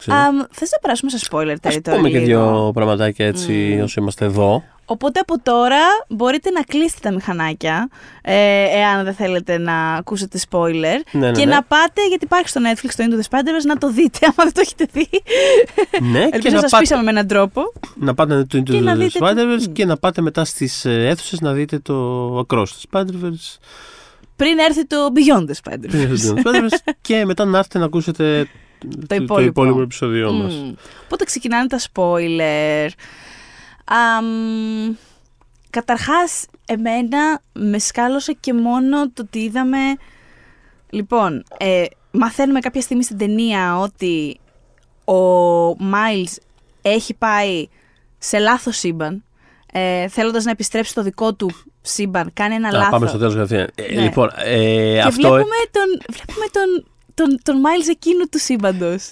[0.08, 0.18] Ξέρω.
[0.18, 4.02] Αμ, θες να περάσουμε σε spoiler Ας territory πούμε και λίγο; δύο πραγματάκια έτσι όσο
[4.02, 4.64] είμαστε εδώ.
[4.88, 5.78] Οπότε από τώρα
[6.10, 7.90] μπορείτε να κλείσετε τα μηχανάκια,
[8.22, 10.72] ε, εάν δεν θέλετε να ακούσετε spoiler.
[11.12, 11.54] Ναι, ναι, και ναι.
[11.54, 14.54] να πάτε, γιατί υπάρχει στο Netflix το Into the Spider-Verse, να το δείτε, άμα δεν
[14.54, 15.10] το έχετε δει.
[16.12, 17.62] Ναι, και Ελπίζω να να σας πάτε, πείσαμε με έναν τρόπο.
[17.96, 19.72] να πάτε το Into και να the δείτε το- Spider-Verse Μμ.
[19.74, 23.58] και να πάτε μετά στις ε, αίθουσες να δείτε το Across the Spider-Verse
[24.36, 26.10] Πριν έρθει το Beyond the πριν Spider-Verse.
[26.12, 28.48] έρθει το Spider-Verse και μετά να έρθετε να ακούσετε
[29.08, 29.82] το, υπόλοιπο.
[29.82, 30.54] επεισόδιο μας.
[30.54, 30.74] Μμμ.
[31.04, 32.90] Οπότε ξεκινάνε τα spoiler;
[33.86, 34.96] Αμ,
[35.70, 39.78] καταρχάς, εμένα με σκάλωσε και μόνο το ότι είδαμε...
[40.90, 44.40] Λοιπόν, ε, μαθαίνουμε κάποια στιγμή στην ταινία ότι
[45.06, 46.36] ο Miles
[46.82, 47.68] έχει πάει
[48.18, 49.24] σε λάθος σύμπαν.
[49.72, 51.50] Ε, θέλοντας να επιστρέψει στο δικό του
[51.82, 52.90] σύμπαν, κάνει ένα Α, λάθος.
[52.90, 53.70] πάμε στο τέλος κατευθείαν.
[53.76, 54.02] Ε, Ναι.
[54.02, 54.56] Λοιπόν, ε,
[54.94, 55.12] Και αυτό...
[55.22, 56.86] βλέπουμε, τον, βλέπουμε τον,
[57.16, 59.12] τον, τον Miles εκείνου του σύμπαντος.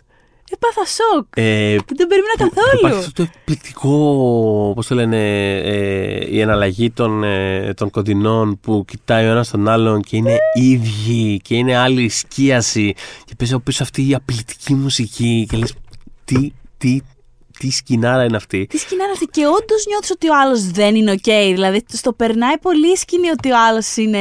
[0.51, 1.27] Έπαθα σοκ.
[1.35, 2.79] Ε, Δεν τον περίμενα καθόλου.
[2.79, 5.17] Υπάρχει αυτό το εκπληκτικό, πώς το λένε,
[5.57, 10.37] ε, η εναλλαγή των, ε, των κοντινών που κοιτάει ο ένας τον άλλον και είναι
[10.53, 12.93] ίδιοι και είναι άλλη σκίαση
[13.25, 15.73] και παίζει από πίσω αυτή η απειλητική μουσική και λες
[16.25, 17.01] τι, τι,
[17.59, 18.65] τι σκηνάρα είναι αυτή.
[18.69, 21.53] Τι σκηνάρα είναι αυτή; Και όντως νιώθεις ότι ο άλλος δεν είναι οκ.
[21.53, 24.19] Δηλαδή, στο περνάει πολύ σκηνή ότι ο άλλος είναι.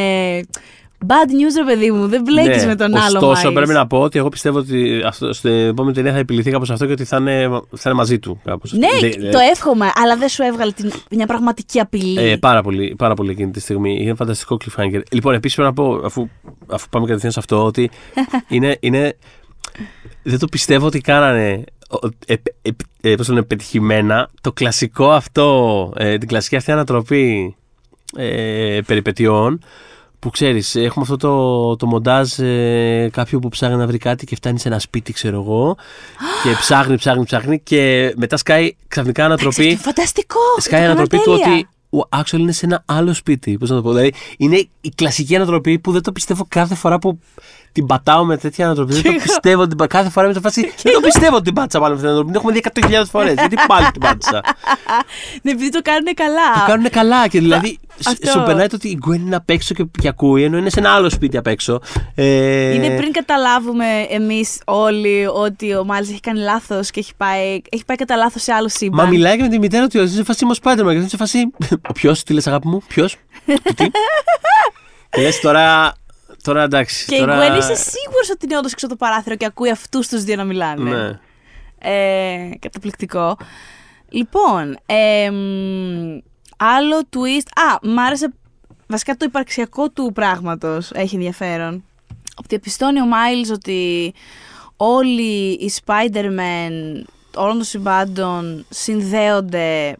[1.06, 2.06] Bad news, ρε παιδί μου.
[2.08, 3.18] Δεν μπλέκει Ναι, με τον άλλο.
[3.18, 3.54] Ωστόσο, Miles.
[3.54, 6.86] πρέπει να πω ότι εγώ πιστεύω ότι αυτό, στην επόμενη ταινία θα επιληθεί κάπως αυτό
[6.86, 8.40] και ότι θα είναι, θα είναι μαζί του.
[8.44, 8.72] Κάπως.
[8.72, 12.20] Ναι, Δε- το εύχομαι, αλλά δεν σου έβγαλε την, μια πραγματική απειλή.
[12.30, 13.96] Ε, πάρα, πολύ, πάρα πολύ εκείνη τη στιγμή.
[14.02, 15.00] Είναι φανταστικό cliffhanger.
[15.10, 16.28] Λοιπόν, επίσης πρέπει να πω, αφού,
[16.66, 17.90] αφού πάμε κατευθείαν σε αυτό, ότι
[18.48, 19.16] είναι, είναι.
[20.22, 21.64] Δεν το πιστεύω ότι κάνανε.
[22.02, 26.72] ο- ε, ε, ε, πώς το λένε, πετυχημένα το κλασικό αυτό, ε, την κλασική αυτή
[26.72, 27.54] ανατροπή
[28.16, 29.60] ε, περιπετειών
[30.22, 34.34] που ξέρεις, έχουμε αυτό το, το μοντάζ ε, κάποιου που ψάχνει να βρει κάτι και
[34.34, 35.76] φτάνει σε ένα σπίτι, ξέρω εγώ,
[36.42, 39.62] και ψάχνει, ψάχνει, ψάχνει και μετά σκάει ξαφνικά ανατροπή.
[39.62, 40.40] Εντάξει, Φανταστικό!
[40.58, 43.58] Σκάει η το ανατροπή του έκανα ότι ο actual είναι σε ένα άλλο σπίτι.
[43.58, 43.88] Πώς να το πω.
[43.88, 47.18] Δηλαδή είναι η κλασική ανατροπή που δεν το πιστεύω κάθε φορά που
[47.72, 48.92] την πατάω με τέτοια ανατροπή.
[48.92, 50.72] δεν το πιστεύω την πα- κάθε φορά με το φάση.
[50.82, 52.32] δεν το πιστεύω ότι την πάτησα πάλι με αυτή την ανατροπή.
[52.32, 53.34] Την έχουμε δει 100.000 φορές.
[53.34, 54.40] Γιατί πάλι την πάτησα.
[55.42, 56.52] Ναι, επειδή το κάνουν καλά.
[56.54, 58.30] το κάνουν καλά και δηλαδή σ- Αυτό.
[58.30, 60.78] σου περνάει το ότι η Γκουέν είναι απ' έξω και, και ακούει, ενώ είναι σε
[60.78, 61.80] ένα άλλο σπίτι απ' έξω.
[62.14, 67.60] Ε, Είναι πριν καταλάβουμε εμείς όλοι ότι ο Μάλις έχει κάνει λάθος και έχει πάει,
[67.70, 69.04] έχει πάει κατά λάθος σε άλλο σύμπαν.
[69.04, 71.08] Μα μιλάει και με τη μητέρα ότι είναι σε φάση είμαι ο Spider-Man και είναι
[71.08, 71.38] σε φάση.
[71.88, 73.16] Ο ποιος, τι λες, αγάπη μου, ποιος;
[73.76, 73.84] τι;
[75.10, 75.94] Και λες τώρα.
[76.42, 77.06] Τώρα εντάξει.
[77.06, 77.46] Και τώρα...
[77.46, 80.22] η Gwen είσαι σίγουρος ότι είναι όντως έξω από το παράθυρο και ακούει αυτούς τους
[80.24, 80.90] δύο να μιλάνε.
[80.90, 81.18] Ναι.
[81.78, 83.36] Ε, καταπληκτικό.
[84.08, 86.18] Λοιπόν, εμ,
[86.56, 87.48] άλλο twist.
[87.70, 88.32] Α, μ' άρεσε
[88.86, 91.84] βασικά το υπαρξιακό του πράγματος έχει ενδιαφέρον.
[92.36, 94.12] Ότι διαπιστώνει ο Miles ότι
[94.76, 97.02] όλοι οι Spider-Man
[97.36, 99.96] όλων των συμπάντων συνδέονται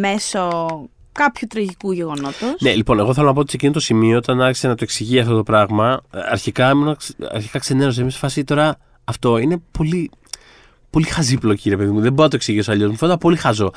[0.00, 0.68] μέσω
[1.12, 2.54] κάποιου τραγικού γεγονότος.
[2.60, 4.84] Ναι, λοιπόν, εγώ θέλω να πω ότι σε εκείνο το σημείο, όταν άρχισε να το
[4.84, 8.00] εξηγεί αυτό το πράγμα, ε, αρχικά ήμουν ξ- αρχικά ξενέρωσε.
[8.00, 10.10] Είμαι σε φάση τώρα αυτό είναι πολύ.
[10.90, 12.00] Πολύ χαζή πλοκή, ρε παιδί μου.
[12.00, 12.90] Δεν μπορώ να το εξηγήσω αλλιώς.
[12.90, 13.70] Μου φαίνεται πολύ χαζό.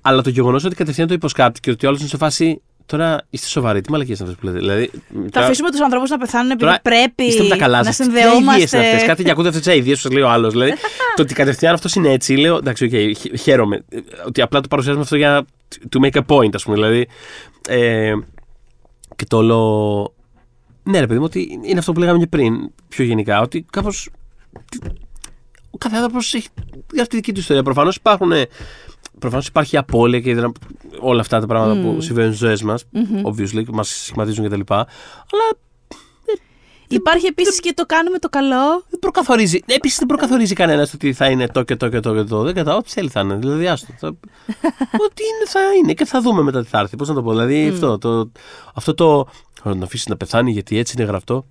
[0.00, 2.62] Αλλά το γεγονός ότι κατευθείαν το υποσκάπτει και ότι όλο είναι σε φάση.
[2.86, 3.80] Τώρα είστε σοβαροί.
[3.80, 4.90] Τι μαλακίες είναι αυτές που λέτε; Δηλαδή,
[5.24, 7.84] Θα τώρα- αφήσουμε τους ανθρώπους να πεθάνουν επειδή Τώρα πρέπει Είστε με τα καλά να
[7.84, 7.96] σας.
[7.96, 8.50] Τι συνδεόμαστε.
[8.50, 10.52] αηδίες είναι αυτές; Κάτι και ακούτε αυτές τις αηδίες που σας λέει ο άλλος.
[10.52, 10.70] Δηλαδή,
[11.16, 13.84] το ότι κατευθείαν αυτό είναι έτσι, λέω εντάξει, οκ, χ- χαίρομαι.
[13.88, 15.44] Ε, Ότι απλά το παρουσιάζουμε αυτό για
[15.90, 16.76] to make a point, ας πούμε.
[16.76, 17.08] Δηλαδή.
[17.68, 18.12] Ε,
[19.16, 20.14] και το όλο.
[20.82, 23.40] Ναι, ρε παιδί μου, ότι είναι αυτό που λέγαμε και πριν, πιο γενικά.
[23.40, 23.88] Ότι κάπω.
[25.70, 26.48] Ο κάθε άνθρωπο έχει
[26.96, 27.62] αυτή τη δική του ιστορία.
[27.62, 28.32] Προφανώς υπάρχουν.
[29.22, 30.52] Προφανώς υπάρχει απώλεια και δρα-
[31.00, 32.84] όλα αυτά τα πράγματα που συμβαίνουν στις ζωές μας.
[33.24, 34.60] Obviously, μας σχηματίζουν κτλ.
[34.68, 34.84] Αλλά
[36.88, 38.84] Υπάρχει επίσης και το κάνουμε το καλό.
[38.90, 39.60] δεν προκαθορίζει.
[39.66, 42.42] Επίσης δεν προκαθορίζει κανένας ότι θα είναι το και το και το και το.
[42.42, 43.34] Δεν κατά ό,τι θέλει θα είναι.
[43.34, 43.92] Δηλαδή, άστο.
[43.98, 44.08] Θα...
[45.06, 46.96] ό,τι είναι θα είναι και θα δούμε μετά τι θα έρθει.
[46.96, 47.30] Πώς να το πω.
[47.30, 48.30] Δηλαδή, αυτό το.
[48.74, 49.20] Αυτό το
[49.62, 51.46] «Α, να αφήσεις να πεθάνει γιατί έτσι είναι γραφτό.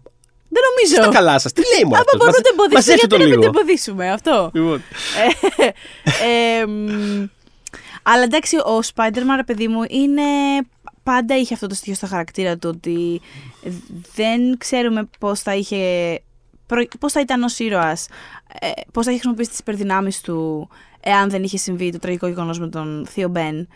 [0.49, 1.03] Δεν νομίζω.
[1.11, 1.51] Στα καλά σας.
[1.53, 2.17] Τι λέει μου Άμα αυτός.
[2.19, 3.51] μπορούμε να το εμποδίσουμε, γιατί το να μην το λίγο.
[3.57, 4.49] εμποδίσουμε αυτό.
[4.53, 4.81] Λοιπόν.
[6.27, 7.27] Ε, εμ,
[8.03, 10.21] αλλά εντάξει, ο Spider-Man, ρε παιδί μου, είναι.
[11.03, 13.21] Πάντα είχε αυτό το στοιχείο στο χαρακτήρα του ότι
[14.15, 16.21] δεν ξέρουμε πώς θα είχε
[16.99, 18.07] πώς θα ήταν ως ήρωας,
[18.59, 22.59] ε, πώς θα είχε χρησιμοποιήσει τις υπερδυνάμεις του, εάν δεν είχε συμβεί το τραγικό γεγονός
[22.59, 23.67] με τον Θείο Μπεν.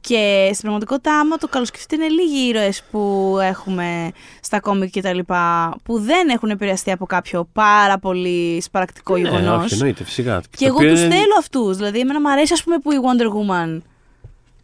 [0.00, 4.10] Και στην πραγματικότητα, άμα το καλοσκεφτείτε, είναι λίγοι ήρωες που έχουμε
[4.40, 9.20] στα κόμικ και τα λοιπά, που δεν έχουν επηρεαστεί από κάποιο πάρα πολύ σπαρακτικό Ναι,
[9.28, 9.64] γεγονός.
[9.64, 10.42] όχι, εννοείται, φυσικά.
[10.58, 11.76] Και εγώ Το οποίο τους είναι- θέλω αυτούς.
[11.76, 13.80] Δηλαδή, εμένα μου αρέσει, ας πούμε, που η Wonder Woman.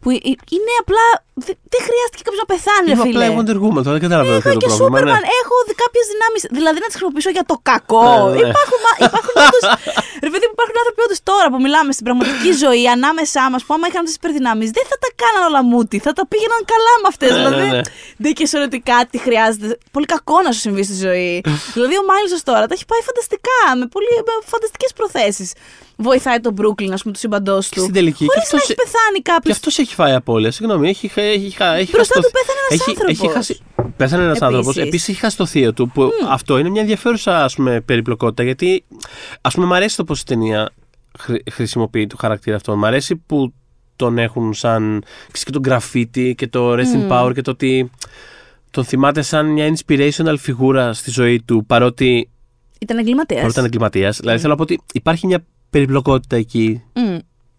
[0.01, 0.19] Που ε-
[0.55, 1.05] είναι απλά.
[1.45, 3.25] δε- Δεν χρειάστηκε κάποιος να πεθάνει, ρε Είμαι απλά φίλε.
[3.33, 4.97] η Wonder Woman, τώρα δεν καταλαβαίνω ποιο Είχα είναι και το πρόβλημα.
[4.99, 5.31] Σούπερμαν, ναι.
[5.41, 6.41] έχω κάποιες δυνάμεις.
[6.57, 8.07] Δηλαδή να τις χρησιμοποιήσω για το κακό.
[8.27, 8.47] Ναι, ναι.
[8.51, 9.59] Υπάρχουν, μα- υπάρχουν όντω.
[10.57, 13.73] Ρε παιδί μου, υπάρχουν άνθρωποι όντως τώρα που μιλάμε στην πραγματική ζωή ανάμεσά μας που
[13.75, 15.97] άμα είχαν τις υπερδυνάμεις δεν θα τα κάναν όλα μούτι.
[16.05, 17.31] Θα τα πήγαιναν καλά με αυτές.
[17.31, 17.81] Ναι, ναι, δηλαδή ναι.
[18.23, 19.77] δεν και σε ότι κάτι χρειάζεται.
[19.95, 21.33] Πολύ κακό να σου συμβεί στη ζωή.
[21.75, 23.59] δηλαδή ο Μάιλ τώρα τα έχει πάει φανταστικά.
[23.79, 25.49] Με, πολύ, με φανταστικές προθέσεις.
[25.97, 27.61] Βοηθάει τον Brooklyn, ας πούμε, τους σύμπαντό του.
[27.61, 29.55] στην τελική, Χωρίς και να αυτός- έχει πεθάνει Και κάποιος.
[29.55, 30.51] αυτός έχει φάει απώλεια.
[30.51, 33.19] Συγγνώμη, έχει, έχει, έχει, έχει Μπροστά χάσει το- του πέθανε ένας έχει, άνθρωπος.
[33.19, 33.59] Έχει χάσει,
[33.97, 34.41] πέθανε ένας Επίσης.
[34.55, 34.77] άνθρωπος.
[34.77, 35.89] Επίσης έχει χάσει το θείο του.
[35.93, 38.43] Που αυτό είναι μια ενδιαφέρουσα ας πούμε, περιπλοκότητα.
[38.43, 38.83] Γιατί
[39.41, 40.69] ας πούμε, μου αρέσει το πώς η ταινία
[41.19, 42.75] χρη- χρησιμοποιεί το χαρακτήρα αυτό.
[42.75, 43.53] Μ' αρέσει που
[43.95, 45.03] τον έχουν σαν.
[45.21, 47.91] ξέρεις, και τον γκράφιτι και το rest in power και το ότι
[48.71, 52.29] τον θυμάται σαν μια inspirational φιγούρα στη ζωή του παρότι,
[52.79, 53.39] Ήταν εγκληματίας.
[53.39, 54.17] παρότι ήταν εγκληματίας.
[54.19, 56.83] Δηλαδή θέλω να πω ότι υπάρχει μια περιπλοκότητα εκεί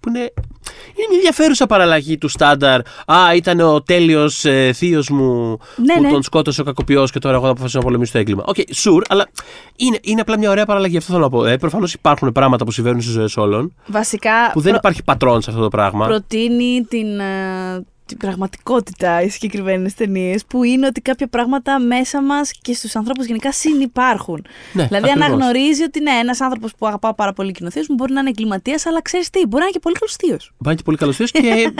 [0.00, 2.80] που είναι, είναι μια ενδιαφέρουσα παραλλαγή του στάνταρ.
[3.06, 6.10] Α, ήταν ο τέλειος ε, θείος μου Ναι, που ναι.
[6.10, 8.42] τον σκότωσε ο κακοποιός και τώρα εγώ θα αποφασίσω να πολεμήσω το έγκλημα.
[8.46, 9.28] Οκ, okay, sure, αλλά
[9.76, 10.96] είναι, είναι απλά μια ωραία παραλλαγή.
[10.96, 11.44] Αυτό θέλω να πω.
[11.44, 15.42] Ε, Προφανώς υπάρχουν πράγματα που συμβαίνουν στις ζωές όλων Βασικά που δεν προ- υπάρχει πατρόν
[15.42, 16.06] σε αυτό το πράγμα.
[16.06, 22.50] προτείνει την, ε, την πραγματικότητα οι συγκεκριμένες ταινίες, που είναι ότι κάποια πράγματα μέσα μας
[22.62, 24.46] και στους ανθρώπους γενικά συνυπάρχουν.
[24.72, 25.26] Ναι, δηλαδή ακριβώς.
[25.26, 28.86] αναγνωρίζει ότι ναι, ένας άνθρωπος που αγαπάω πάρα πολύ κοινοθείο μου μπορεί να είναι εγκληματίας,
[28.86, 30.52] αλλά ξέρεις τι, μπορεί να είναι και πολύ καλός θείος.
[30.64, 31.40] Πάει και πολύ καλός θείος και,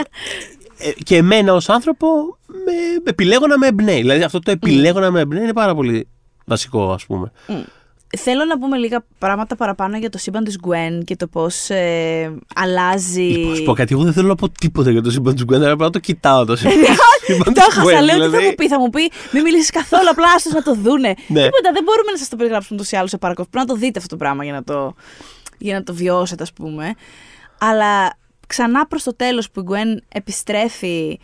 [0.77, 2.07] ε, και εμένα ως άνθρωπο
[2.47, 2.73] με,
[3.03, 4.01] επιλέγω να με εμπνέει.
[4.01, 6.07] Δηλαδή αυτό το επιλέγω να με εμπνέει είναι πάρα πολύ
[6.45, 7.31] βασικό, ας πούμε.
[8.17, 12.33] Θέλω να πούμε λίγα πράγματα παραπάνω για το σύμπαν της Γκουέν και το πώς ε,
[12.55, 13.45] αλλάζει.
[13.49, 15.65] Να σου πω κάτι, εγώ δεν θέλω να πω τίποτα για το σύμπαν του Γκουέν,
[15.65, 16.73] απλά το κοιτάω το σύμπαν
[17.43, 18.03] Το του έχασα, Γκουέν.
[18.03, 18.45] λέω τι θα δηλαδή.
[18.45, 18.67] μου πει.
[18.67, 21.07] Θα μου πει, μην μιλήσεις καθόλου, απλά άστος να το δούνε.
[21.07, 21.43] Ναι.
[21.43, 23.51] Τίποτα, δεν μπορούμε να σας το περιγράψουμε ούτως ή άλλως σε παρακολουθ.
[23.51, 24.95] Πρέπει να το δείτε αυτό το πράγμα για να το,
[25.57, 26.93] για να το βιώσετε, ας πούμε.
[27.59, 31.19] Αλλά ξανά προς το τέλος που η Γκουέν επιστρέφει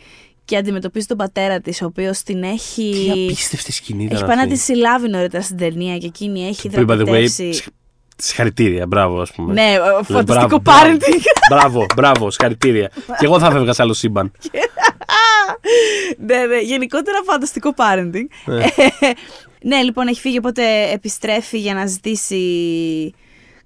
[0.46, 3.12] και αντιμετωπίζει τον πατέρα της, ο οποίος την έχει.
[3.14, 4.54] Τι απίστευτη σκηνή ήταν Έχει πάει να αυτή.
[4.54, 7.52] τη συλλάβει νωρίτερα στην ταινία και εκείνη έχει Που, by the way, δραπετεύσει.
[7.52, 7.66] συγ-
[8.16, 9.52] συγχαρητήρια, μπράβο, ας πούμε.
[9.52, 11.20] Ναι, ε, Δηλαδή, φανταστικό μπράβο, parenting.
[11.50, 12.90] Μπράβο, μπράβο, συγχαρητήρια.
[13.18, 14.32] και εγώ θα φεύγα σε άλλο σύμπαν.
[16.18, 18.26] ναι, ναι, γενικότερα φανταστικό parenting.
[18.44, 18.64] Ναι.
[18.64, 19.12] Ε,
[19.62, 22.40] ναι, λοιπόν, έχει φύγει, οπότε επιστρέφει για να ζητήσει.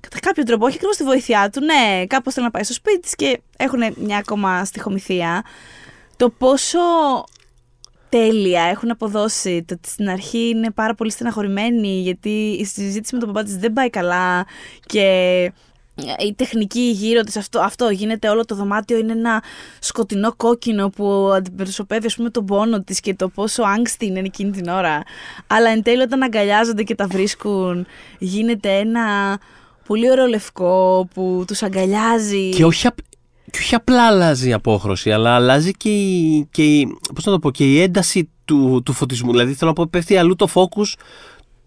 [0.01, 3.01] Κατά κάποιο τρόπο, όχι ακριβώς τη βοήθειά του, ναι, κάπως θέλει να πάει στο σπίτι
[3.01, 5.43] της και έχουν μια ακόμα στοιχομηθεία.
[6.21, 6.79] Το πόσο
[8.09, 9.65] τέλεια έχουν αποδώσει.
[9.67, 13.57] Το ότι στην αρχή είναι πάρα πολύ στεναχωρημένη γιατί η συζήτηση με τον παπά της
[13.57, 14.47] δεν πάει καλά
[14.87, 15.03] και
[16.19, 19.43] η τεχνική γύρω της αυτό, αυτό γίνεται όλο το δωμάτιο είναι ένα
[19.81, 24.51] σκοτεινό κόκκινο που αντιπροσωπεύει ας πούμε τον πόνο της και το πόσο άγστη είναι εκείνη
[24.51, 25.03] την ώρα
[25.47, 27.87] αλλά εν τέλει όταν αγκαλιάζονται και τα βρίσκουν
[28.19, 29.39] γίνεται ένα
[29.87, 32.99] πολύ ωραίο λευκό που τους αγκαλιάζει και, όχι απ-
[33.51, 37.39] και όχι απλά αλλάζει η απόχρωση, αλλά αλλάζει και η, και η, πώς να το
[37.39, 39.31] πω, και η ένταση του, του φωτισμού.
[39.31, 40.87] Δηλαδή θέλω να πω, πέφτει αλλού το focus,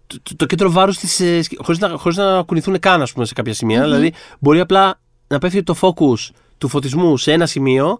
[0.06, 3.12] το, το, το κέντρο βάρους της, ε, σκη- χωρίς, να, χωρίς να κουνηθούν καν, ας
[3.12, 3.82] πούμε, σε κάποια σημεία.
[3.82, 7.98] Δηλαδή μπορεί απλά να πέφτει το focus του φωτισμού σε ένα σημείο,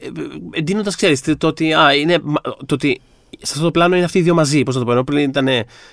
[0.00, 0.10] ε, ε,
[0.50, 3.00] εντείνοντας, ξέρεις, το ότι, α, είναι, μα- το ότι
[3.38, 4.62] σε αυτό το πλάνο είναι αυτοί οι δύο μαζί.
[4.62, 5.48] Πώς να το πω, ενώ πριν ήταν,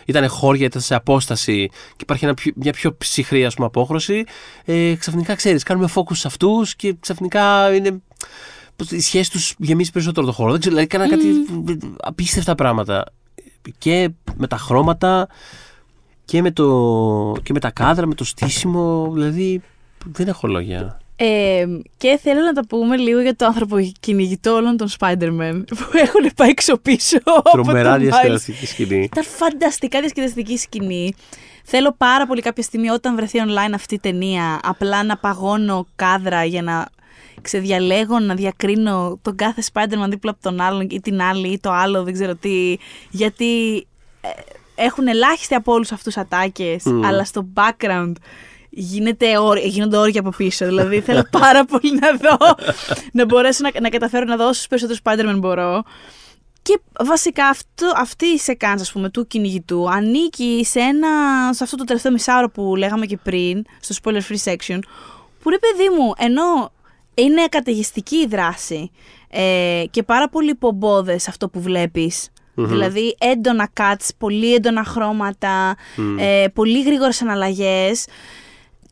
[0.05, 4.23] ήταν χώρια, ήταν σε απόσταση και υπάρχει ένα πιο- μια πιο ψυχρή ας πούμε, απόχρωση.
[4.65, 8.01] Ε, ξαφνικά ξέρεις, κάνουμε focus σε αυτούς και ξαφνικά είναι.
[8.75, 10.51] Πώς, η σχέση τους γεμίζει περισσότερο το χώρο.
[10.51, 11.27] Δεν ξέρω, δηλαδή κάνα κάτι
[11.99, 13.05] απίστευτα πράγματα.
[13.77, 15.27] Και με τα χρώματα
[16.25, 19.09] και με, το, και με τα κάδρα, με το στήσιμο.
[19.13, 19.61] Δηλαδή
[20.11, 20.99] δεν έχω λόγια.
[21.19, 21.65] Ε,
[21.97, 26.31] και θέλω να τα πούμε λίγο για το άνθρωπο κυνηγητό όλων των Spider-Man που έχουν
[26.35, 27.17] πάει έξω πίσω.
[27.23, 28.03] από Τρομερά τον Miles.
[28.03, 29.03] διασκεδαστική σκηνή.
[29.03, 31.13] Ήταν φανταστικά διασκεδαστική σκηνή.
[31.63, 36.43] Θέλω πάρα πολύ κάποια στιγμή όταν βρεθεί online αυτή η ταινία απλά να παγώνω κάδρα
[36.43, 36.87] για να
[37.41, 41.71] ξεδιαλέγω, να διακρίνω τον κάθε Spider-Man δίπλα από τον άλλον ή την άλλη ή το
[41.71, 42.77] άλλο, δεν ξέρω τι.
[43.09, 43.87] Γιατί
[44.21, 44.29] ε,
[44.75, 48.11] έχουν ελάχιστη από όλους αυτούς ατάκες, αλλά στο background
[48.79, 50.65] γίνεται όρ- γίνονται όρια από πίσω.
[50.65, 52.37] Δηλαδή θέλω πάρα πολύ να δω,
[53.11, 55.83] να μπορέσω να, να καταφέρω να δω όσους περισσότερους Spider-Man μπορώ.
[56.61, 61.09] Και βασικά αυτό, αυτή η σεκάνς ας πούμε του κυνηγητού ανήκει σε, ένα,
[61.53, 64.79] σε αυτό το τελευταίο μισάωρο που λέγαμε και πριν, στο spoiler free section,
[65.41, 66.71] που ρε παιδί μου, ενώ
[67.13, 68.91] είναι καταιγιστική η δράση
[69.29, 72.29] ε, και πάρα πολύ πομπόδες αυτό που βλέπεις,
[72.65, 75.75] Δηλαδή έντονα cuts, πολύ έντονα χρώματα,
[76.19, 78.05] ε, πολύ γρήγορες αναλλαγές.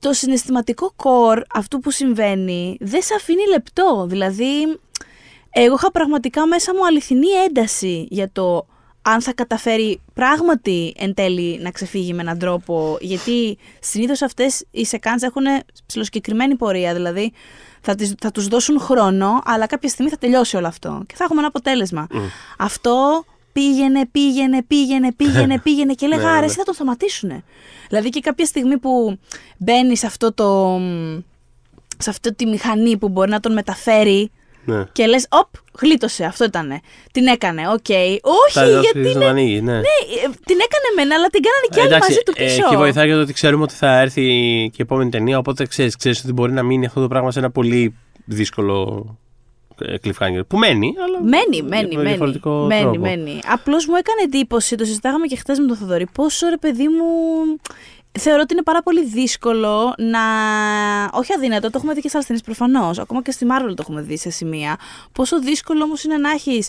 [0.06, 4.06] Το συναισθηματικό core αυτού που συμβαίνει δεν σε αφήνει λεπτό.
[4.10, 4.80] Δηλαδή,
[5.50, 8.68] εγώ είχα πραγματικά μέσα μου αληθινή ένταση για το
[9.02, 12.98] αν θα καταφέρει πράγματι εν τέλει να ξεφύγει με έναν τρόπο.
[13.02, 15.44] Γιατί συνήθως αυτές οι σεκάνς έχουν
[15.86, 16.94] ψηλοσκεκριμένη πορεία.
[16.94, 17.32] Δηλαδή,
[17.82, 21.24] θα, τις, θα τους δώσουν χρόνο, αλλά κάποια στιγμή θα τελειώσει όλο αυτό και θα
[21.24, 22.08] έχουμε ένα αποτέλεσμα.
[22.58, 23.26] Αυτό
[23.60, 26.46] πήγαινε, πήγαινε, πήγαινε, πήγαινε, πήγαινε και έλεγα, Ναι, άρα ναι.
[26.46, 27.44] εσύ θα τον σταματήσουνε.
[27.90, 29.20] Δηλαδή και κάποια στιγμή που
[29.58, 30.80] μπαίνει σε αυτό το...
[31.98, 34.32] σε αυτή τη μηχανή που μπορεί να τον μεταφέρει
[34.66, 34.84] Ναι.
[34.92, 35.48] και λες, οπ,
[35.82, 36.80] γλίτωσε, αυτό ήτανε.
[37.12, 37.90] Την έκανε, οκ.
[38.22, 39.26] Όχι, Θα δώσει γιατί να είναι...
[39.26, 39.74] ανοίγει, ναι.
[39.74, 42.70] Ναι, ε, την έκανε μεν, αλλά την κάνανε και άλλοι Εντάξει, μαζί του ε, πίσω.
[42.70, 44.22] και βοηθάει για το ότι ξέρουμε ότι θα έρθει
[44.72, 45.38] και η επόμενη ταινία.
[45.38, 47.96] Οπότε ξέρεις ξέρεις ότι μπορεί να μείνει αυτό το πράγμα σε ένα πολύ
[48.26, 49.25] δύσκολο ε,
[49.80, 50.42] cliffhanger.
[50.48, 51.22] Που μένει, αλλά.
[51.22, 52.08] Μένει, με μένει, μένει.
[52.08, 53.00] διαφορετικό Μένει, τρόπο.
[53.00, 53.40] μένει.
[53.48, 57.06] Απλώς μου έκανε εντύπωση, το συζητάγαμε και χθες με τον Θοδωρή, πόσο ρε παιδί μου.
[58.20, 60.20] Θεωρώ ότι είναι πάρα πολύ δύσκολο να.
[61.12, 63.00] Όχι αδύνατο, το έχουμε δει και σε άλλε ταινίε προφανώς.
[63.00, 64.78] Ακόμα και στη Marvel το έχουμε δει σε σημεία.
[65.12, 66.68] Πόσο δύσκολο όμως είναι να έχεις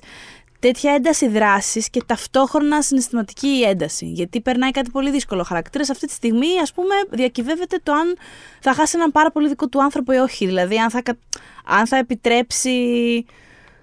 [0.67, 4.07] τέτοια ένταση δράσης και ταυτόχρονα συναισθηματική ένταση.
[4.07, 5.41] Γιατί περνάει κάτι πολύ δύσκολο.
[5.41, 8.17] Ο χαρακτήρας αυτή τη στιγμή, ας πούμε, διακυβεύεται το αν
[8.61, 10.47] θα χάσει έναν πάρα πολύ δικό του άνθρωπο ή όχι.
[10.47, 11.19] Δηλαδή, αν θα, κα-
[11.65, 12.73] αν θα επιτρέψει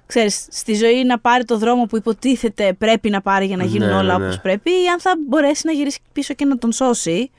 [0.06, 3.88] ξέρεις, στη ζωή να πάρει το δρόμο που υποτίθεται πρέπει να πάρει για να γίνουν
[3.88, 4.24] Ναι, όλα ναι.
[4.26, 7.32] όπως πρέπει ή αν θα μπορέσει να γυρίσει πίσω και να τον σώσει.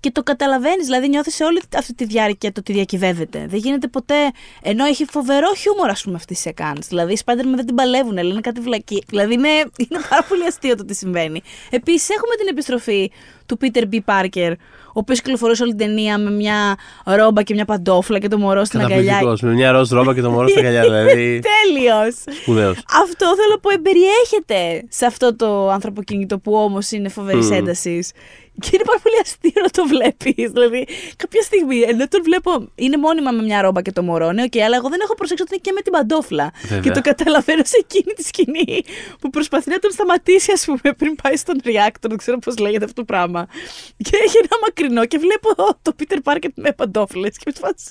[0.00, 3.46] Και το καταλαβαίνεις, δηλαδή νιώθεις σε όλη αυτή τη διάρκεια το ότι διακυβεύεται.
[3.48, 4.30] Δεν γίνεται ποτέ.
[4.62, 6.78] Ενώ έχει φοβερό χιούμορ, ας πούμε, αυτή η Σεκάντ.
[6.88, 9.02] Δηλαδή, οι Spider-Man δεν την παλεύουν, λένε κάτι βλακή.
[9.08, 9.48] Δηλαδή, είναι,
[9.88, 11.42] είναι πάρα πολύ αστείο το τι συμβαίνει.
[11.70, 13.10] Επίσης, έχουμε την επιστροφή
[13.46, 13.98] του Peter B.
[14.04, 14.52] Parker,
[14.88, 18.64] ο οποίος κυκλοφορούσε όλη την ταινία με μια ρόμπα και μια παντόφλα και το μωρό
[18.64, 18.96] στην αγκαλιά.
[18.98, 20.82] Καταπληκτικός, Με μια ροζ ρόμπα και το μωρό στην αγκαλιά.
[20.88, 21.40] Δηλαδή.
[21.42, 22.14] Τέλειος!
[22.42, 22.76] Σπουδαίος.
[23.02, 27.52] Αυτό θέλω να πω εμπεριέχεται σε αυτό το ανθρωποκεντρικό που όμως είναι φοβερής Μμμ.
[27.52, 28.12] έντασης.
[28.60, 30.50] Και είναι πάρα πολύ αστείο να το βλέπεις.
[30.50, 30.86] Δηλαδή,
[31.16, 34.56] κάποια στιγμή, ενώ τον βλέπω, είναι μόνιμα με μια ρόμπα και το μωρό, ναι, οκ,
[34.56, 36.52] αλλά εγώ δεν έχω προσέξει ότι είναι και με την παντόφλα.
[36.62, 36.80] Βέβαια.
[36.80, 38.84] Και το καταλαβαίνω σε εκείνη τη σκηνή
[39.20, 42.84] που προσπαθεί να τον σταματήσει, ας πούμε, πριν πάει στον reactor, δεν ξέρω πώς λέγεται
[42.84, 43.46] αυτό το πράγμα.
[43.96, 45.48] Και έχει ένα μακρινό και βλέπω
[45.82, 47.36] το Peter Parker με παντόφλες.
[47.36, 47.86] Και με τη φάση.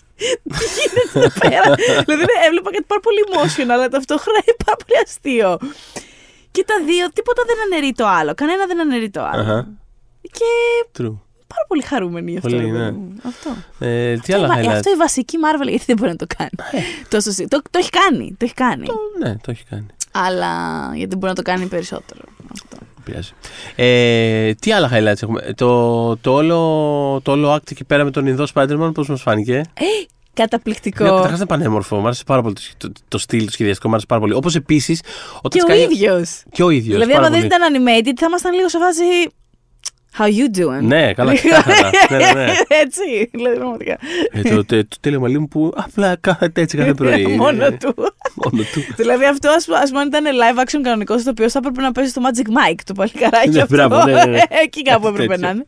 [0.58, 4.78] Τι γίνεται εδώ πέρα; δηλαδή, ναι, έβλεπα κάτι πάρα πολύ emotional, αλλά ταυτόχρονα είναι πάρα
[4.82, 5.58] πολύ αστείο.
[6.52, 8.34] Και τα δύο, τίποτα δεν αναιρεί το άλλο.
[8.34, 9.42] Κανένα δεν αναιρεί το άλλο.
[9.42, 9.68] Αχα.
[10.32, 11.16] Και True.
[11.48, 12.50] πάρα πολύ χαρούμενη γι' αυτό.
[12.50, 12.92] Πολύ, ρε παιδί ναι.
[12.92, 13.14] μου.
[13.24, 13.50] Αυτό.
[13.80, 16.16] Ε, τι Αυτό, άλλα η βα- highlights; αυτό η βασική Marvel γιατί δεν μπορεί να
[16.16, 16.50] το κάνει.
[17.10, 18.36] Τόσο συ- το, το έχει κάνει.
[18.38, 18.88] Το έχει κάνει.
[19.20, 19.86] Ναι, το έχει κάνει.
[20.12, 20.52] Αλλά
[20.96, 22.22] γιατί μπορεί να το κάνει περισσότερο.
[22.52, 22.78] Αυτό.
[22.80, 23.32] Δεν Πειράζει.
[23.76, 28.26] Ε, τι άλλα highlights έχουμε; Το, το, όλο, το όλο act εκεί πέρα με τον
[28.28, 29.62] Ινδό Spider-Man, πώς μας φάνηκε;
[30.34, 31.04] Καταπληκτικό.
[31.04, 31.96] Ναι, Καταρχάς είναι πανέμορφο.
[32.00, 34.34] Μου άρεσε πάρα πολύ το, το, το στυλ, το σχεδιαστικό μου άρεσε πάρα πολύ.
[34.34, 35.02] Όπως επίσης.
[35.50, 36.44] και ο ίδιος.
[36.52, 36.94] Και ο ίδιος.
[36.94, 39.04] Δηλαδή, άμα δεν ήταν animated, θα ήμασταν λίγο σε φάση.
[40.20, 40.82] How you doing?
[40.82, 41.90] Ναι, καλά, ξεκάθαρα.
[42.10, 42.54] ναι, ναι, ναι.
[42.68, 43.98] Έτσι, δηλαδή πραγματικά.
[44.32, 47.28] Ε, το, το, το τέλειο μαλλί μου που απλά κάθεται έτσι κάθε πρωί.
[47.38, 47.94] Μόνο Ε, του.
[48.36, 48.94] Μόνο του.
[48.96, 51.92] δηλαδή αυτό ας, ας πούμε αν ήταν live action κανονικός το οποίο θα έπρεπε να
[51.92, 53.76] παίζει στο Magic Mike το παλικαράκι Ναι, αυτό.
[53.76, 54.42] μπράβο, ναι, ναι, ναι.
[54.64, 55.48] Εκεί κάπου Κάτι έπρεπε τέτοιο.
[55.48, 55.64] να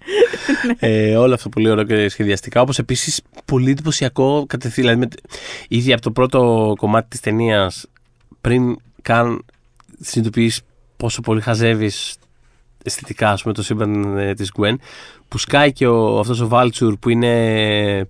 [0.61, 0.75] είναι.
[0.79, 2.61] ε, όλο αυτό πολύ ωραίο και σχεδιαστικά.
[2.61, 4.87] Όπως επίσης πολύ εντυπωσιακό κατευθείαν.
[4.87, 5.31] Δηλαδή, με-
[5.77, 7.85] ήδη από το πρώτο κομμάτι της ταινίας,
[8.41, 9.45] πριν καν
[9.99, 10.61] συνειδητοποιείς
[10.97, 12.15] πόσο πολύ χαζεύεις
[12.89, 14.73] αισθητικά ας πούμε, το σύμπαν ε, της Gwen
[15.27, 18.07] που σκάει και ο, αυτός ο Βάλτσουρ που είναι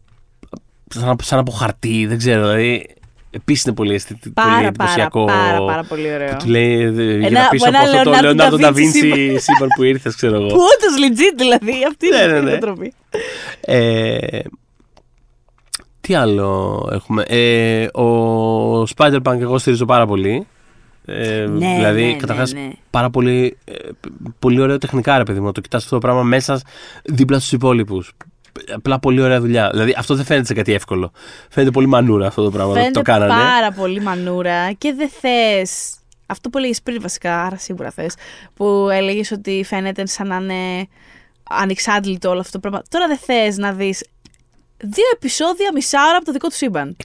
[0.89, 2.85] σαν, σαν από χαρτί δεν ξέρω δηλαδή
[3.31, 6.29] επίσης είναι πολύ, αισθητι- πολύ Πάρα πάρα εντυπωσιακό πάρα πάρα πολύ ωραίο.
[6.29, 8.65] που του λέει ε, για Ένα- να πίσω ένα από αυτό το Leonardo Leonardo da
[8.65, 12.25] da Vinci Vinci σύμπαν που ήρθες ξέρω εγώ Που όντως legit δηλαδή αυτή είναι Ναι,
[12.25, 12.51] ναι, αυτή η ναι.
[12.51, 12.93] ανατροπή.
[13.61, 14.39] Ε,
[16.01, 20.47] τι άλλο έχουμε; Ε, ο Spider-Punk εγώ στηρίζω πάρα πολύ.
[21.09, 22.71] Ε, Ναι, δηλαδή, ναι, καταρχάς, ναι, ναι.
[22.89, 23.73] πάρα πολύ, ε,
[24.39, 25.51] πολύ ωραίο τεχνικά, ρε παιδί μου.
[25.51, 26.61] Το κοιτάς αυτό το πράγμα μέσα
[27.03, 28.11] δίπλα στους υπόλοιπους.
[28.73, 29.69] Απλά πολύ ωραία δουλειά.
[29.69, 31.11] Δηλαδή, αυτό δεν φαίνεται σε κάτι εύκολο.
[31.49, 32.73] Φαίνεται πολύ μανούρα αυτό το πράγμα.
[32.73, 33.33] Φαίνεται το κάνανε.
[33.33, 35.93] πάρα πολύ μανούρα και δεν θες
[36.25, 38.15] αυτό που έλεγες πριν βασικά, άρα σίγουρα θες
[38.53, 40.87] που έλεγες ότι φαίνεται σαν να είναι
[41.49, 42.81] ανεξάντλητο όλο αυτό το πράγμα.
[42.89, 44.03] Τώρα δεν θες να δεις
[44.77, 46.95] δύο επεισόδια μισά ώρα από το δικό του σύμπαν.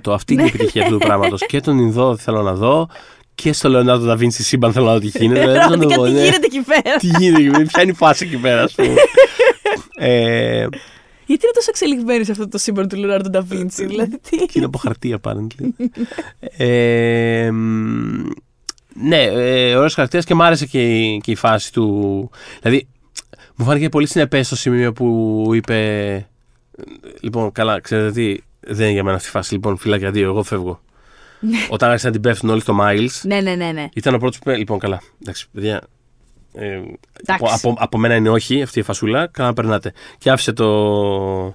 [0.00, 1.46] 100% αυτή είναι η επιτυχία αυτού του πράγματος.
[1.46, 2.88] Και τον Ινδό θέλω να δω
[3.34, 5.40] και στο Leonardo da Vinci σύμπαν θέλω να δω τι γίνεται.
[5.40, 6.24] Δηλαδή, δεν Πραγματικά το τι δω, ναι.
[6.24, 6.96] γίνεται εκεί πέρα.
[6.96, 8.94] Τι γίνεται εκεί πέρα, ποια είναι η φάση εκεί πέρα, ας πούμε.
[10.08, 10.66] ε,
[11.26, 14.36] Γιατί είναι τόσο εξελιγμένη σε αυτό το σύμπαν του Leonardo da Vinci, δηλαδή; Τι.
[14.36, 15.86] και είναι από χαρτί, apparently.
[16.56, 18.28] ε, μ,
[18.94, 22.30] ναι, ε, ωραίος χαρακτήρας και μου άρεσε και η, και η φάση του.
[22.62, 22.88] Δηλαδή,
[23.56, 26.26] μου φάνηκε πολύ συνεπές στο σημείο που είπε.
[27.20, 29.54] Λοιπόν, καλά, ξέρετε τι, δεν είναι για μένα αυτή η φάση.
[29.54, 30.80] Λοιπόν, φυλάκια δύο, εγώ φεύγω.
[31.68, 33.20] Όταν άρχισαν να την πέφτουν όλοι στο Miles.
[33.22, 33.88] Ναι, ναι, ναι, ναι.
[33.94, 34.50] Ήταν ο πρώτος που.
[34.50, 35.00] Λοιπόν, καλά.
[35.22, 35.80] Εντάξει, παιδιά.
[36.54, 36.92] Ε, Εντάξει.
[37.28, 39.26] από, από, από μένα είναι όχι αυτή η φασούλα.
[39.26, 39.92] Καλά να περνάτε.
[40.18, 41.54] Και άφησε το.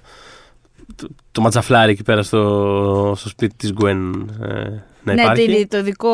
[0.96, 4.46] Το, το ματζαφλάρι εκεί πέρα στο, στο σπίτι της Γκουέν ε,
[5.02, 5.60] να ναι, υπάρχει.
[5.66, 6.08] το, το ειδικό.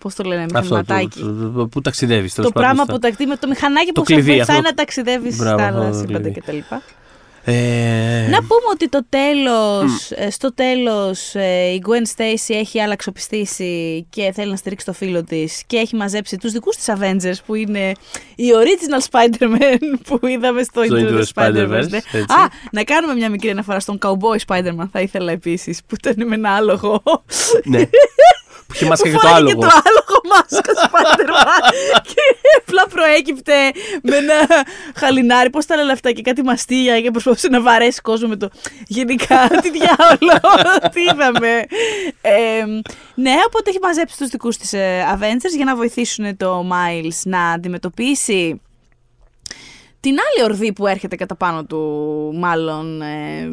[0.00, 1.20] Πώς το λένε, Αυτό μηχανηματάκι.
[1.20, 2.34] το, το, που ταξιδεύεις.
[2.34, 4.68] Το πράγμα που ταξιδεύει με το μηχανάκι Το που σε κλειδί, βοηθάει αυτό.
[4.68, 6.40] να ταξιδεύεις Μπράβο, στα αυτό άλλα το σύμπαντα κλειδί.
[6.40, 6.74] κτλ.
[7.50, 14.06] Ε, Να πούμε ότι το τέλος, ε, στο τέλος ε, η Gwen Stacy έχει αλλαξοπιστήσει
[14.10, 17.54] και θέλει να στηρίξει το φίλο της και έχει μαζέψει τους δικούς της Avengers που
[17.54, 17.92] είναι
[18.36, 21.54] η original Spider-Man που είδαμε στο Στο Into the Spider-Verse.
[21.54, 21.96] Spider-Verse, ναι.
[21.96, 22.18] έτσι.
[22.20, 26.34] Α, να κάνουμε μια μικρή αναφορά στον Cowboy Spider-Man θα ήθελα επίσης που ήταν με
[26.34, 27.02] ένα άλογο.
[27.64, 27.78] ναι.
[28.68, 29.60] που είχε μάσκα Που και το φοράει και άλογο.
[29.60, 31.72] το άλογο μάσκα Spider-Man
[32.10, 32.20] και
[32.58, 33.52] απλά προέκυπτε
[34.02, 34.34] με ένα
[34.96, 35.50] χαλινάρι.
[35.50, 38.48] Πώς τα λένε αυτά και κάτι μαστίγια και προσπαθούσε να βαρέσει κόσμο με το.
[38.86, 40.40] Γενικά, τι διάολο,
[40.92, 41.62] τι είδαμε.
[42.20, 42.64] Ε,
[43.14, 44.70] ναι, οπότε έχει μαζέψει τους δικούς της
[45.14, 48.60] Avengers για να βοηθήσουν το Miles να αντιμετωπίσει
[50.00, 51.78] την άλλη ορδή που έρχεται κατά πάνω του,
[52.34, 53.02] μάλλον.
[53.02, 53.48] ε,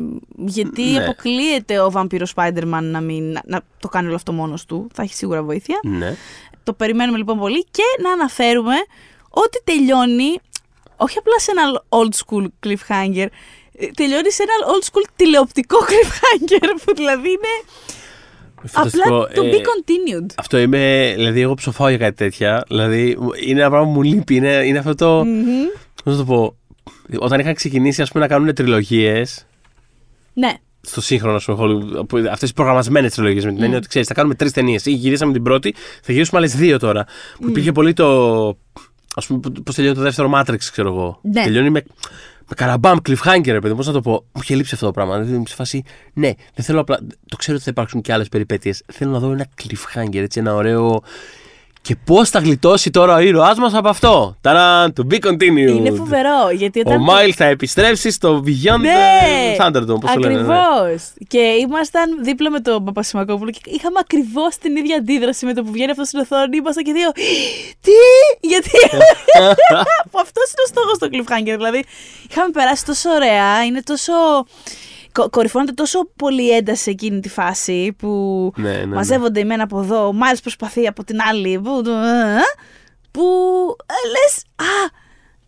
[0.45, 1.03] γιατί Ναι.
[1.03, 4.87] αποκλείεται ο βαμπύρος Spider-Man να, μην, να, να το κάνει όλο αυτό μόνος του.
[4.93, 5.79] Θα έχει σίγουρα βοήθεια.
[5.83, 6.15] Ναι.
[6.63, 8.75] Το περιμένουμε λοιπόν πολύ και να αναφέρουμε
[9.29, 10.39] ότι τελειώνει
[10.97, 13.27] όχι απλά σε ένα old school cliffhanger,
[13.77, 17.71] ε, τελειώνει σε ένα old school τηλεοπτικό cliffhanger που δηλαδή είναι
[18.67, 19.15] Φανταστικό.
[19.21, 20.25] απλά to Ε, be continued.
[20.37, 22.63] Αυτό είμαι, δηλαδή εγώ ψοφάω για κάτι τέτοια.
[22.67, 24.35] Δηλαδή είναι ένα πράγμα που μου λείπει.
[24.35, 25.25] Είναι, είναι αυτό το.
[25.25, 25.65] Μμμ.
[26.05, 26.55] Πώς να το πω.
[27.19, 29.45] Όταν είχαν ξεκινήσει ας πούμε, να κάνουν τριλογίες
[30.33, 31.45] Ναι, στο σύγχρονο, ας
[32.07, 34.85] πούμε, αυτές οι προγραμματισμένες τριλογίες με την έννοια ότι ξέρεις, θα κάνουμε τρεις ταινίες.
[34.85, 37.05] Ή γυρίσαμε την πρώτη, θα γυρίσουμε άλλες δύο τώρα.
[37.39, 38.47] Που υπήρχε πολύ το.
[39.15, 41.19] Α πούμε, πώς τελειώνει το δεύτερο Matrix, ξέρω εγώ.
[41.21, 41.43] Ναι.
[41.43, 41.83] Τελειώνει με,
[42.47, 43.75] με καραμπάμ, cliffhanger, ρε παιδί.
[43.75, 44.11] Πώς να το πω.
[44.11, 45.13] Μου είχε λείψει αυτό το πράγμα.
[45.13, 45.83] Δηλαδή, είμαι σε φάση.
[46.13, 46.97] Ναι, δεν θέλω απλά.
[47.27, 48.83] Το ξέρω ότι θα υπάρξουν και άλλες περιπέτειες.
[48.93, 51.03] Θέλω να δω ένα cliffhanger, έτσι, ένα ωραίο.
[51.87, 54.37] Και πώς θα γλιτώσει τώρα ο ήρωάς μας από αυτό.
[54.41, 55.75] Ταραν, to be continued.
[55.75, 57.01] είναι φοβερό γιατί Ο όταν.
[57.01, 60.41] Μάιλ θα επιστρέψει στο Beyond Ναι, ε, Thunderdome, πώς το λένε.
[60.41, 60.55] ναι.
[60.57, 61.01] Ακριβώς.
[61.27, 65.71] Και ήμασταν δίπλα με τον Παπασημακόπουλο και είχαμε ακριβώς την ίδια αντίδραση με το που
[65.71, 66.57] βγαίνει αυτός στην οθόνη.
[66.57, 67.11] Ήμασταν και δύο.
[67.81, 67.91] Τι!
[68.47, 68.69] Γιατί;
[70.11, 71.55] που αυτός είναι ο στόχος του cliffhanger.
[71.57, 71.83] Δηλαδή,
[72.29, 73.63] είχαμε περάσει τόσο ωραία.
[73.65, 74.13] Είναι τόσο.
[75.15, 78.07] Κο- Κορυφώνεται τόσο πολύ ένταση σε εκείνη τη φάση που
[78.55, 78.85] Ναι, ναι, ναι.
[78.95, 81.59] μαζεύονται οι μένα από εδώ, ο Μάιλς προσπαθεί από την άλλη.
[81.59, 81.81] Που,
[83.11, 83.23] που
[83.85, 84.89] ε, λες, α,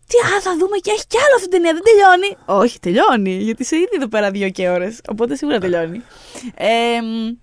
[0.06, 2.36] τι α, θα δούμε και έχει κι άλλο αυτή την ταινία, δεν τελειώνει.
[2.64, 6.02] Όχι, τελειώνει, γιατί είσαι ήδη εδώ πέρα δύο και ώρες, οπότε σίγουρα τελειώνει.
[6.54, 7.36] Ε, μ,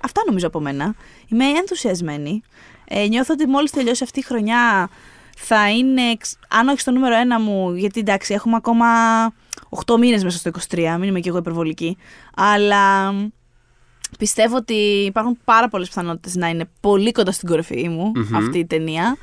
[0.00, 0.94] αυτά νομίζω από μένα.
[1.28, 2.42] Είμαι ενθουσιασμένη.
[2.88, 4.88] Ε, νιώθω ότι μόλις τελειώσει αυτή η χρονιά
[5.36, 8.86] θα είναι, εξ- αν όχι στο νούμερο ένα μου, γιατί εντάξει έχουμε ακόμα
[9.86, 11.96] 8 μήνες μέσα στο 23, μην είμαι κι εγώ υπερβολική,
[12.36, 13.26] αλλά μ,
[14.18, 14.74] πιστεύω ότι
[15.06, 18.36] υπάρχουν πάρα πολλές πιθανότητες να είναι πολύ κοντά στην κορυφή μου Μμμ.
[18.36, 19.16] αυτή η ταινία.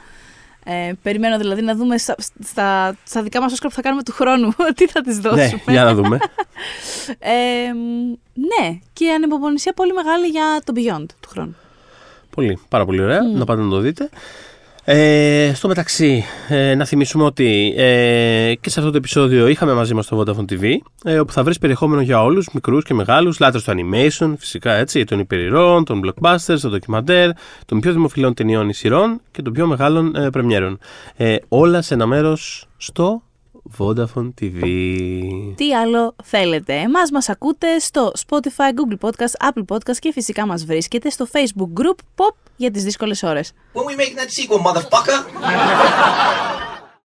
[0.64, 4.12] Ε, περιμένω δηλαδή να δούμε στα, στα, στα δικά μας Όσκαρ που θα κάνουμε του
[4.12, 5.62] χρόνου τι θα τις δώσουμε.
[5.66, 6.18] Ναι, για να δούμε.
[7.20, 11.56] Ε, μ, ναι, και ανυπομονησία πολύ μεγάλη για το Beyond του χρόνου.
[12.30, 13.22] Πολύ, πάρα πολύ ωραία.
[13.22, 14.10] Να πάτε να το δείτε.
[14.90, 19.94] Ε, στο μεταξύ, ε, να θυμίσουμε ότι ε, και σε αυτό το επεισόδιο είχαμε μαζί
[19.94, 23.64] μας το Vodafone TV, ε, όπου θα βρεις περιεχόμενο για όλους, μικρούς και μεγάλους, λάτρες
[23.64, 27.30] του animation, φυσικά έτσι, των υπερηρών, των blockbusters, των ντοκιμαντέρ,
[27.66, 30.80] των πιο δημοφιλών ταινιών ή σειρών και των πιο μεγάλων ε, πρεμιέρων.
[31.16, 33.22] Ε, όλα σε ένα μέρος στο
[33.78, 34.62] Vodafone TV.
[35.56, 36.74] Τι άλλο θέλετε.
[36.74, 41.82] Εμάς μας ακούτε στο Spotify, Google Podcast, Apple Podcast και φυσικά μας βρίσκετε στο Facebook
[41.82, 43.54] group Pop για τις δύσκολες ώρες.
[43.74, 45.20] When we making that sequel, motherfucker?